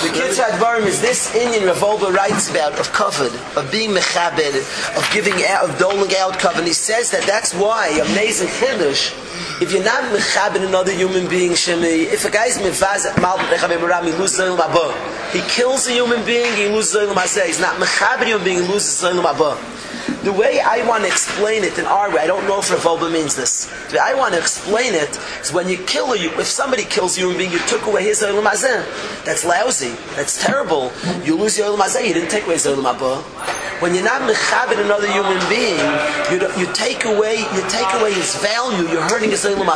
The 0.03 0.09
Kitzur 0.09 0.45
Advarim 0.51 0.87
is 0.87 1.01
this 1.01 1.35
Indian 1.35 1.65
Revolver 1.65 2.13
writes 2.13 2.49
about 2.51 2.79
of 2.79 2.93
covered, 2.93 3.35
of 3.57 3.71
being 3.73 3.91
mechabed, 3.91 4.55
of 4.97 5.09
giving 5.13 5.45
out, 5.47 5.69
of 5.69 5.79
doling 5.79 6.15
out 6.17 6.39
covered. 6.39 6.61
And 6.61 6.69
he 6.69 6.73
says 6.73 7.11
that 7.11 7.25
that's 7.25 7.53
why, 7.53 7.89
amazing 8.13 8.49
chiddush, 8.49 9.13
if 9.61 9.73
you're 9.73 9.85
not 9.85 10.03
mechabed 10.05 10.67
another 10.67 10.93
human 10.93 11.29
being, 11.29 11.53
shemi, 11.53 12.11
if 12.11 12.25
a 12.25 12.31
guy's 12.31 12.57
mevaz 12.59 13.05
mal 13.21 13.37
mechabed 13.37 13.87
ram, 13.87 14.07
he 14.07 14.13
loses 14.13 14.41
zayil 14.41 14.57
mabah. 14.57 14.93
He 15.33 15.41
kills 15.43 15.87
a 15.87 15.93
human 15.93 16.25
being, 16.25 16.51
he 16.57 16.69
loses 16.69 16.97
zayil 16.97 17.13
mazeh. 17.15 17.47
He's 17.47 17.61
not 17.61 17.77
mechabed 17.77 18.23
a 18.23 18.27
human 18.27 18.45
being, 18.45 18.63
he 18.63 18.69
loses 18.69 19.03
zayil 19.03 19.23
mabah. 19.23 19.80
The 20.23 20.33
way 20.33 20.61
I 20.61 20.87
want 20.87 21.05
to 21.05 21.09
explain 21.09 21.65
it 21.65 21.79
in 21.79 21.87
our 21.87 22.11
way, 22.11 22.19
I 22.19 22.27
don't 22.27 22.47
know 22.47 22.59
if 22.59 22.71
Rav 22.71 22.85
Wolbe 22.85 23.11
means 23.11 23.35
this. 23.35 23.73
The 23.89 23.97
way 23.97 24.01
I 24.01 24.15
want 24.15 24.35
to 24.35 24.41
explain 24.41 24.93
it 24.93 25.19
is 25.41 25.51
when 25.51 25.67
you 25.67 25.79
kill 25.79 26.13
a, 26.13 26.17
if 26.17 26.45
somebody 26.45 26.85
kills 26.85 27.17
a 27.17 27.21
human 27.21 27.39
being, 27.39 27.51
you 27.51 27.59
took 27.61 27.87
away 27.87 28.05
his 28.05 28.21
Olam. 28.23 28.45
That's 29.25 29.47
lousy. 29.47 29.97
That's 30.17 30.45
terrible. 30.45 30.93
You 31.25 31.37
lose 31.37 31.57
your 31.57 31.69
Olam 31.69 32.07
you 32.07 32.13
didn't 32.13 32.31
take 32.31 32.45
away 32.45 32.55
his 32.55 32.67
Olam 32.67 32.95
Haba. 32.95 33.23
When 33.81 33.95
you're 33.95 34.05
not 34.05 34.21
mechabed 34.29 34.79
another 34.85 35.11
human 35.11 35.41
being, 35.49 35.81
you, 36.29 36.37
you 36.61 36.71
take 36.75 37.07
away 37.07 37.39
you 37.39 37.63
take 37.71 37.89
away 37.95 38.13
his 38.13 38.37
value. 38.37 38.87
You're 38.93 39.09
hurting 39.09 39.31
his 39.31 39.47
Olam. 39.47 39.71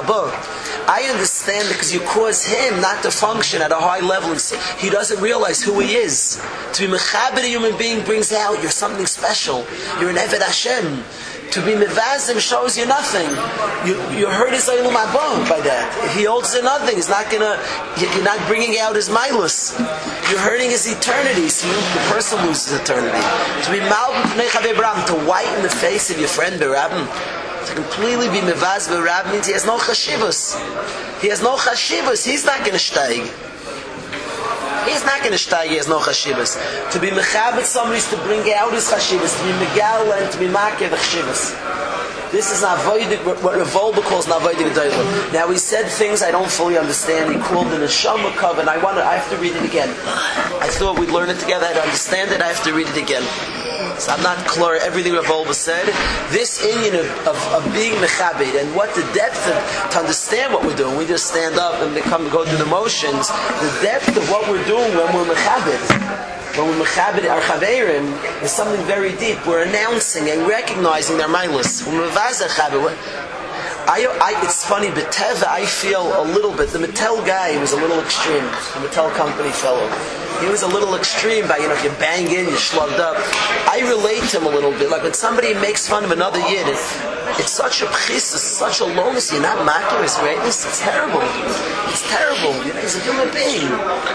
I 0.87 1.09
understand 1.11 1.69
because 1.69 1.95
you 1.95 2.01
cause 2.01 2.45
him 2.45 2.83
not 2.83 3.03
to 3.05 3.11
function 3.11 3.63
at 3.63 3.73
a 3.73 3.77
high 3.77 4.01
level. 4.01 4.33
And 4.33 4.41
he 4.79 4.91
doesn't 4.91 5.21
realize 5.23 5.63
who 5.63 5.81
he 5.81 5.95
is. 5.95 6.39
To 6.75 6.87
be 6.87 6.93
mechabed 6.93 7.39
a 7.39 7.49
human 7.49 7.77
being 7.79 8.05
brings 8.05 8.33
out 8.33 8.61
you're 8.61 8.71
something 8.71 9.07
special. 9.07 9.65
You're 9.99 10.11
an 10.11 10.19
Hashem. 10.43 11.05
To 11.53 11.61
be 11.65 11.73
mevazim 11.73 12.41
shows 12.41 12.77
you 12.77 12.87
nothing. 12.87 13.29
You, 13.87 13.95
you 14.17 14.27
hurt 14.27 14.53
his 14.53 14.67
Olam 14.67 14.91
Haba 14.91 15.49
by 15.49 15.61
that. 15.61 15.87
He 16.17 16.25
holds 16.25 16.55
nothing, 16.61 16.97
he's 16.97 17.09
not 17.09 17.31
gonna. 17.31 17.63
You're 18.01 18.25
not 18.25 18.41
bringing 18.49 18.79
out 18.81 18.97
his 18.97 19.09
milus. 19.09 19.79
You're 20.31 20.41
hurting 20.41 20.71
his 20.71 20.91
eternity. 20.91 21.49
So 21.49 21.69
you, 21.69 21.75
the 21.75 22.05
person 22.11 22.45
loses 22.47 22.73
eternity. 22.81 23.23
To 23.65 23.71
be 23.71 23.79
malbim 23.87 24.77
bram, 24.77 25.07
to 25.07 25.15
whiten 25.29 25.63
the 25.63 25.69
face 25.71 26.11
of 26.11 26.19
your 26.19 26.29
friend 26.29 26.61
berabim, 26.61 27.07
to 27.69 27.75
completely 27.75 28.27
be 28.29 28.41
mevaz 28.41 28.89
berab 28.89 29.31
means 29.31 29.47
he 29.47 29.53
has 29.53 29.65
no 29.65 29.79
chashivas. 29.79 30.59
He 31.21 31.29
has 31.29 31.41
no 31.41 31.57
chashivas. 31.57 32.27
He's 32.27 32.45
not 32.45 32.59
gonna 32.67 32.83
steig. 32.83 33.31
He's 34.87 35.05
not 35.05 35.21
going 35.21 35.33
to 35.33 35.39
steig, 35.39 35.69
he 35.69 35.77
has 35.77 35.89
no 35.89 35.99
chashivas. 35.99 36.57
To 36.93 37.01
be 37.01 37.11
mechabit 37.11 37.65
somebody 37.65 37.99
is 37.99 38.09
to 38.11 38.17
bring 38.19 38.53
out 38.53 38.73
his 38.73 38.91
chashivas, 38.91 39.37
to 39.39 39.45
be 39.45 39.53
megal 39.65 40.13
and 40.21 40.31
to 40.33 40.39
be 40.39 40.47
makir 40.47 40.91
the 40.91 40.97
chashivas. 40.97 41.55
This 42.35 42.51
is 42.51 42.63
not 42.63 42.81
avoiding 42.81 43.21
what 43.25 43.55
Revolba 43.55 44.03
calls 44.03 44.27
not 44.27 44.43
avoiding 44.43 44.67
a 44.67 45.33
Now 45.33 45.49
he 45.49 45.57
said 45.57 45.87
things 45.87 46.21
I 46.21 46.33
don't 46.33 46.51
fully 46.51 46.77
understand. 46.77 47.33
He 47.33 47.41
called 47.41 47.69
it 47.69 47.81
a 47.81 47.85
neshama 47.85 48.33
kav, 48.33 48.59
and 48.59 48.69
I 48.69 48.83
want 48.83 48.97
to. 48.97 49.05
I 49.05 49.15
have 49.15 49.31
to 49.31 49.37
read 49.37 49.55
it 49.55 49.65
again. 49.65 49.89
I 50.61 50.69
thought 50.69 50.99
we'd 50.99 51.11
learn 51.11 51.31
it 51.31 51.39
together. 51.39 51.73
To 51.73 51.81
understand 51.81 52.33
it. 52.33 52.43
I 52.43 52.49
have 52.49 52.65
to 52.65 52.75
read 52.75 52.89
it 52.89 52.97
again. 52.97 53.23
So 53.99 54.13
I'm 54.13 54.23
not 54.23 54.39
clear 54.47 54.77
everything 54.83 55.13
Revolba 55.13 55.55
said. 55.55 55.87
This 56.31 56.65
Indian 56.65 56.97
of, 56.97 57.07
of, 57.27 57.37
of 57.55 57.63
being 57.73 57.95
mechabed 58.03 58.61
and 58.61 58.75
what 58.75 58.95
the 58.95 59.03
depth 59.15 59.47
of 59.47 59.91
to 59.93 59.99
understand 59.99 60.53
what 60.53 60.65
we're 60.65 60.77
doing. 60.77 60.97
We 60.97 61.07
just 61.07 61.27
stand 61.27 61.57
up 61.57 61.81
and 61.83 61.95
become 61.95 62.29
go 62.31 62.45
through 62.45 62.59
the 62.59 62.67
motions. 62.67 63.29
The 63.29 63.79
depth 63.83 64.17
of 64.17 64.29
what 64.31 64.49
we're 64.51 64.65
doing 64.67 64.91
when 64.97 65.15
we're 65.15 65.35
mechabed 65.35 66.35
when 66.57 66.69
we're 66.69 66.85
mechabed 66.85 67.29
our 67.29 67.41
chaverim 67.41 68.15
is 68.43 68.53
something 68.53 68.81
very 68.87 69.17
deep. 69.17 69.45
We're 69.45 69.65
announcing 69.65 70.31
and 70.31 70.47
recognizing 70.47 71.19
their 71.19 71.27
mindless. 71.27 71.85
When 71.85 71.97
we're 71.99 72.09
mevazeh 72.09 72.47
chabed, 72.47 72.95
I, 73.87 74.09
I, 74.21 74.43
it's 74.43 74.65
funny, 74.65 74.89
but 74.89 75.13
Teva, 75.13 75.47
I 75.47 75.67
feel 75.67 76.03
a 76.21 76.25
little 76.25 76.57
bit. 76.57 76.71
The 76.71 76.79
Mattel 76.79 77.25
guy 77.27 77.61
was 77.61 77.73
a 77.73 77.77
little 77.77 78.01
extreme. 78.01 78.45
The 78.73 78.89
Mattel 78.89 79.13
company 79.15 79.51
fellow. 79.51 79.87
He 80.41 80.49
was 80.49 80.63
a 80.63 80.67
little 80.67 80.95
extreme 80.95 81.47
by, 81.47 81.59
you 81.59 81.69
know, 81.69 81.75
if 81.75 81.85
you 81.85 81.91
bang 82.01 82.27
in, 82.27 82.49
you're 82.49 82.57
slugged 82.57 82.99
up. 82.99 83.17
I 83.69 83.85
relate 83.85 84.29
to 84.31 84.41
him 84.41 84.47
a 84.47 84.51
little 84.51 84.73
bit. 84.73 84.91
Like 84.91 85.03
when 85.03 85.15
somebody 85.15 85.55
makes 85.55 85.87
fun 85.87 86.03
of 86.03 86.11
another 86.11 86.41
yid, 86.49 86.67
it's 87.39 87.53
such 87.53 87.83
a 87.83 87.87
pchis, 87.87 88.35
it's 88.35 88.43
such 88.43 88.81
a 88.81 88.85
lowness. 88.85 89.33
You're 89.33 89.43
not 89.43 89.65
mocking 89.65 90.03
his 90.03 90.17
greatness. 90.17 90.65
It's 90.65 90.81
terrible. 90.81 91.21
It's 91.91 92.09
terrible. 92.11 92.53
He's 92.81 92.97
a 92.97 93.01
human 93.01 93.33
being. 93.33 93.69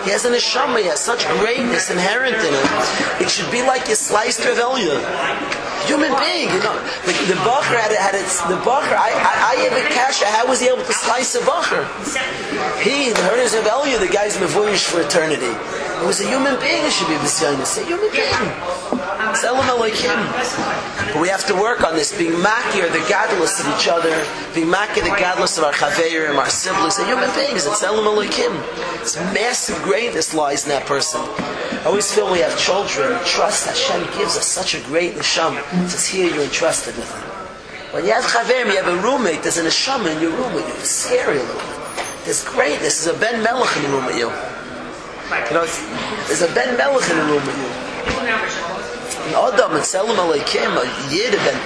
He 0.03 0.11
has 0.11 0.25
an 0.25 0.33
neshama. 0.33 0.79
He 0.79 0.87
has 0.87 0.99
such 0.99 1.27
greatness 1.39 1.89
inherent 1.89 2.35
in 2.35 2.53
him. 2.53 2.67
It 3.21 3.29
should 3.29 3.51
be 3.51 3.61
like 3.61 3.87
you 3.87 3.95
sliced 3.95 4.41
Revelia 4.41 4.99
human 5.89 6.13
being, 6.19 6.49
you 6.53 6.61
know. 6.61 6.75
The, 7.09 7.13
the 7.25 7.39
Bacher 7.41 7.73
had, 7.73 7.91
had 7.95 8.13
its, 8.13 8.41
the 8.45 8.59
Bacher, 8.61 8.93
I, 8.93 9.09
I, 9.09 9.33
I 9.51 9.55
have 9.65 9.73
a 9.73 9.85
kasha, 9.89 10.25
how 10.25 10.47
was 10.47 10.59
he 10.59 10.67
able 10.67 10.83
to 10.83 10.93
slice 10.93 11.33
a 11.35 11.39
Bacher? 11.39 11.81
He, 12.81 13.09
the 13.09 13.23
Herders 13.25 13.53
of 13.53 13.65
Elia, 13.65 13.97
the 13.97 14.07
guy's 14.07 14.37
mevoyish 14.37 14.85
for 14.85 15.01
eternity. 15.01 15.49
It 15.49 16.05
was 16.05 16.21
a 16.21 16.27
human 16.27 16.59
being 16.59 16.83
who 16.83 16.91
should 16.91 17.07
be 17.07 17.17
Messiah. 17.17 17.57
A 17.57 17.85
human 17.85 18.11
being. 18.11 18.88
Tzelem 19.33 19.61
Elokim. 19.69 21.13
But 21.13 21.21
we 21.21 21.27
have 21.29 21.45
to 21.47 21.55
work 21.55 21.83
on 21.83 21.95
this, 21.95 22.15
being 22.17 22.33
makir, 22.33 22.91
the 22.91 22.99
gadlus 23.11 23.59
of 23.59 23.67
each 23.75 23.87
other, 23.87 24.13
being 24.53 24.67
makir, 24.67 25.03
the 25.03 25.09
gadlus 25.11 25.57
of 25.57 25.63
our 25.63 25.73
chaverim, 25.73 26.37
our 26.37 26.49
siblings, 26.49 26.97
the 26.97 27.05
human 27.05 27.29
beings, 27.35 27.65
it's 27.65 27.81
Tzelem 27.81 28.05
Elokim. 28.05 28.53
It's 29.01 29.15
massive 29.33 29.81
greatness 29.83 30.33
lies 30.33 30.63
in 30.63 30.69
that 30.69 30.85
person. 30.85 31.21
I 31.21 31.83
always 31.85 32.11
feel 32.13 32.31
we 32.31 32.39
have 32.39 32.57
children, 32.59 33.17
trust 33.25 33.67
Hashem 33.67 34.01
gives 34.17 34.35
us 34.37 34.45
such 34.45 34.75
a 34.75 34.81
great 34.81 35.13
neshama. 35.15 35.61
It 35.85 35.89
says 35.89 36.05
here 36.07 36.27
you're 36.33 36.43
entrusted 36.43 36.95
with 36.97 37.09
him. 37.13 37.23
When 37.93 38.05
you 38.05 38.11
have 38.11 38.23
chaverim, 38.25 38.67
you 38.67 38.77
have 38.81 38.87
a 38.87 39.01
roommate, 39.01 39.41
there's 39.43 39.57
a 39.57 39.63
neshama 39.63 40.15
in 40.15 40.21
your 40.21 40.31
room 40.31 40.53
with 40.53 40.67
you. 40.67 40.73
It's 40.75 40.89
scary 40.89 41.39
a 41.39 41.43
little 41.43 41.55
bit. 41.55 41.79
There's 42.25 42.43
greatness, 42.43 43.03
there's 43.05 43.15
a 43.15 43.19
Ben 43.19 43.41
Melech 43.43 43.75
in 43.77 43.83
the 43.83 43.89
room 43.89 44.05
with 44.05 44.17
you. 44.17 44.29
You 44.29 45.53
know, 45.53 45.63
it's- 45.63 45.79
there's 46.27 46.41
a 46.41 46.53
Ben 46.53 46.75
Melech 46.77 47.09
in 47.09 47.17
the 47.17 47.23
room 47.23 47.45
with 47.45 47.57
you. 47.57 47.69
An 49.29 49.35
Adam 49.35 49.75
and 49.75 49.85
Selim 49.85 50.17
Aleikim, 50.17 50.73
a 50.73 51.13
Yid, 51.13 51.35
a 51.35 51.37
Ben 51.45 51.61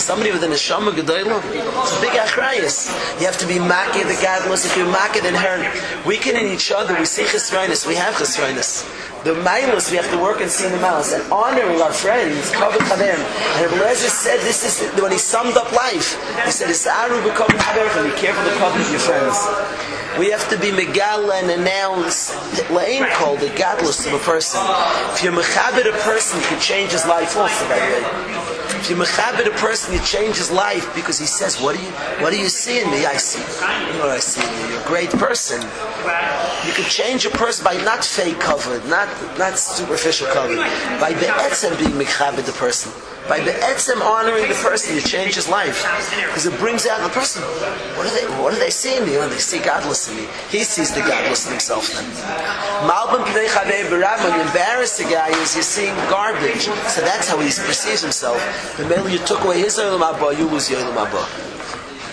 somebody 0.00 0.32
with 0.32 0.42
a 0.42 0.48
neshama 0.48 0.90
gedolah. 0.90 1.38
It's 1.54 1.96
a 1.96 2.00
big 2.00 2.10
achrayas. 2.10 2.90
You 3.20 3.26
have 3.26 3.38
to 3.38 3.46
be 3.46 3.54
makir 3.54 4.02
the 4.02 4.18
godless. 4.20 4.66
If 4.66 4.76
you're 4.76 4.90
makir, 4.90 5.22
then 5.22 5.34
her 5.34 5.62
weakening 6.04 6.48
each 6.48 6.72
other. 6.72 6.98
We 6.98 7.04
say 7.04 7.22
chesroinus. 7.22 7.86
We 7.86 7.94
have 7.94 8.14
chesroinus. 8.14 8.82
The 9.22 9.34
milus, 9.46 9.92
we 9.92 9.96
have 9.96 10.10
to 10.10 10.18
work 10.18 10.40
and 10.40 10.50
see 10.50 10.66
the 10.66 10.78
milus. 10.78 11.14
And 11.14 11.22
honoring 11.30 11.80
our 11.80 11.92
friends, 11.92 12.50
kavod 12.50 12.82
chavim. 12.90 13.14
And 13.14 13.70
Rabbi 13.70 13.84
Lezer 13.84 14.10
said 14.10 14.40
this 14.40 14.66
is 14.66 15.00
when 15.00 15.12
he 15.12 15.18
summed 15.18 15.56
up 15.56 15.70
life. 15.70 16.18
He 16.44 16.50
said, 16.50 16.68
"Isaru 16.68 17.22
b'kavod 17.22 17.62
chaverchem." 17.62 18.10
Be 18.10 18.18
careful 18.18 18.42
the 18.42 18.58
kavod 18.58 18.80
of 18.80 18.90
your 18.90 18.98
friends. 18.98 20.01
We 20.18 20.30
have 20.30 20.48
to 20.50 20.58
be 20.58 20.70
megala 20.70 21.40
and 21.40 21.50
announce 21.50 22.34
la'im 22.68 23.10
called 23.14 23.40
the 23.40 23.48
godless 23.56 24.06
of 24.06 24.12
a 24.12 24.18
person. 24.18 24.60
If 25.14 25.22
you're 25.24 25.32
mechabit 25.32 25.88
a 25.88 25.96
person, 26.02 26.40
you 26.40 26.46
can 26.46 26.60
change 26.60 26.92
his 26.92 27.06
life 27.06 27.36
also, 27.36 27.66
by 27.68 27.76
the 27.76 27.86
way. 27.86 28.42
If 28.78 28.90
you 28.90 28.96
mechabit 28.96 29.46
a 29.46 29.56
person, 29.58 29.94
you 29.94 30.00
change 30.00 30.36
his 30.36 30.50
life 30.50 30.94
because 30.94 31.18
he 31.18 31.24
says, 31.24 31.60
what 31.60 31.76
do 31.76 31.82
you, 31.82 31.90
what 32.22 32.32
do 32.32 32.38
you 32.38 32.48
see 32.48 32.80
in 32.82 32.90
me? 32.90 33.06
I 33.06 33.16
see, 33.16 33.40
you 33.40 33.98
know 33.98 34.08
I 34.08 34.18
see 34.18 34.42
you. 34.42 34.72
You're 34.72 34.82
a 34.82 34.86
great 34.86 35.10
person. 35.10 35.62
You 36.66 36.72
can 36.74 36.84
change 36.90 37.24
a 37.24 37.30
person 37.30 37.64
by 37.64 37.76
not 37.82 38.04
fake 38.04 38.38
covered, 38.38 38.84
not, 38.88 39.08
not 39.38 39.58
superficial 39.58 40.26
covered, 40.28 40.58
by 41.00 41.12
the 41.12 41.26
etzem 41.26 41.78
being 41.78 41.92
mechabit 41.92 42.44
the 42.44 42.52
person. 42.52 42.92
By 43.28 43.38
the 43.38 43.52
etzem 43.52 44.00
honoring 44.00 44.48
the 44.48 44.54
person, 44.54 44.96
you 44.96 45.00
change 45.00 45.36
his 45.36 45.48
life. 45.48 45.86
Because 46.26 46.46
it 46.46 46.58
brings 46.58 46.86
out 46.86 47.00
the 47.02 47.08
person. 47.08 47.42
What 47.96 48.08
do 48.08 48.10
they, 48.14 48.26
what 48.42 48.52
do 48.52 48.58
they 48.58 48.70
see 48.70 48.96
in 48.96 49.04
me? 49.06 49.16
Oh, 49.16 49.28
they 49.28 49.38
see 49.38 49.58
gadlus 49.58 50.10
in 50.10 50.16
me. 50.16 50.28
He 50.50 50.64
sees 50.64 50.92
the 50.92 51.00
gadlus 51.00 51.46
in 51.46 51.52
himself 51.52 51.92
then. 51.94 52.04
Malbim 52.88 53.24
pnei 53.30 53.46
chavei 53.46 53.88
when 53.90 54.34
you 54.34 54.42
embarrass 54.42 54.98
a 55.00 55.04
guy, 55.04 55.28
is 55.40 55.54
you're 55.54 55.62
seeing 55.62 55.94
garbage. 56.10 56.62
So 56.90 57.00
that's 57.00 57.28
how 57.28 57.38
he 57.38 57.46
perceives 57.46 58.02
himself. 58.02 58.38
The 58.76 58.88
minute 58.88 59.12
you 59.12 59.18
took 59.18 59.44
away 59.44 59.60
his 59.60 59.78
olam 59.78 60.00
haba, 60.00 60.36
you 60.36 60.48
lose 60.48 60.70
your 60.70 60.80
olam 60.80 61.06
haba. 61.06 61.22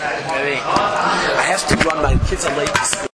I 0.02 1.42
have 1.44 1.66
to 1.68 1.76
run, 1.88 2.02
my 2.02 2.16
kids 2.26 2.46
are 2.46 2.56
late 2.56 2.68
to 2.68 2.84
school. 2.84 3.06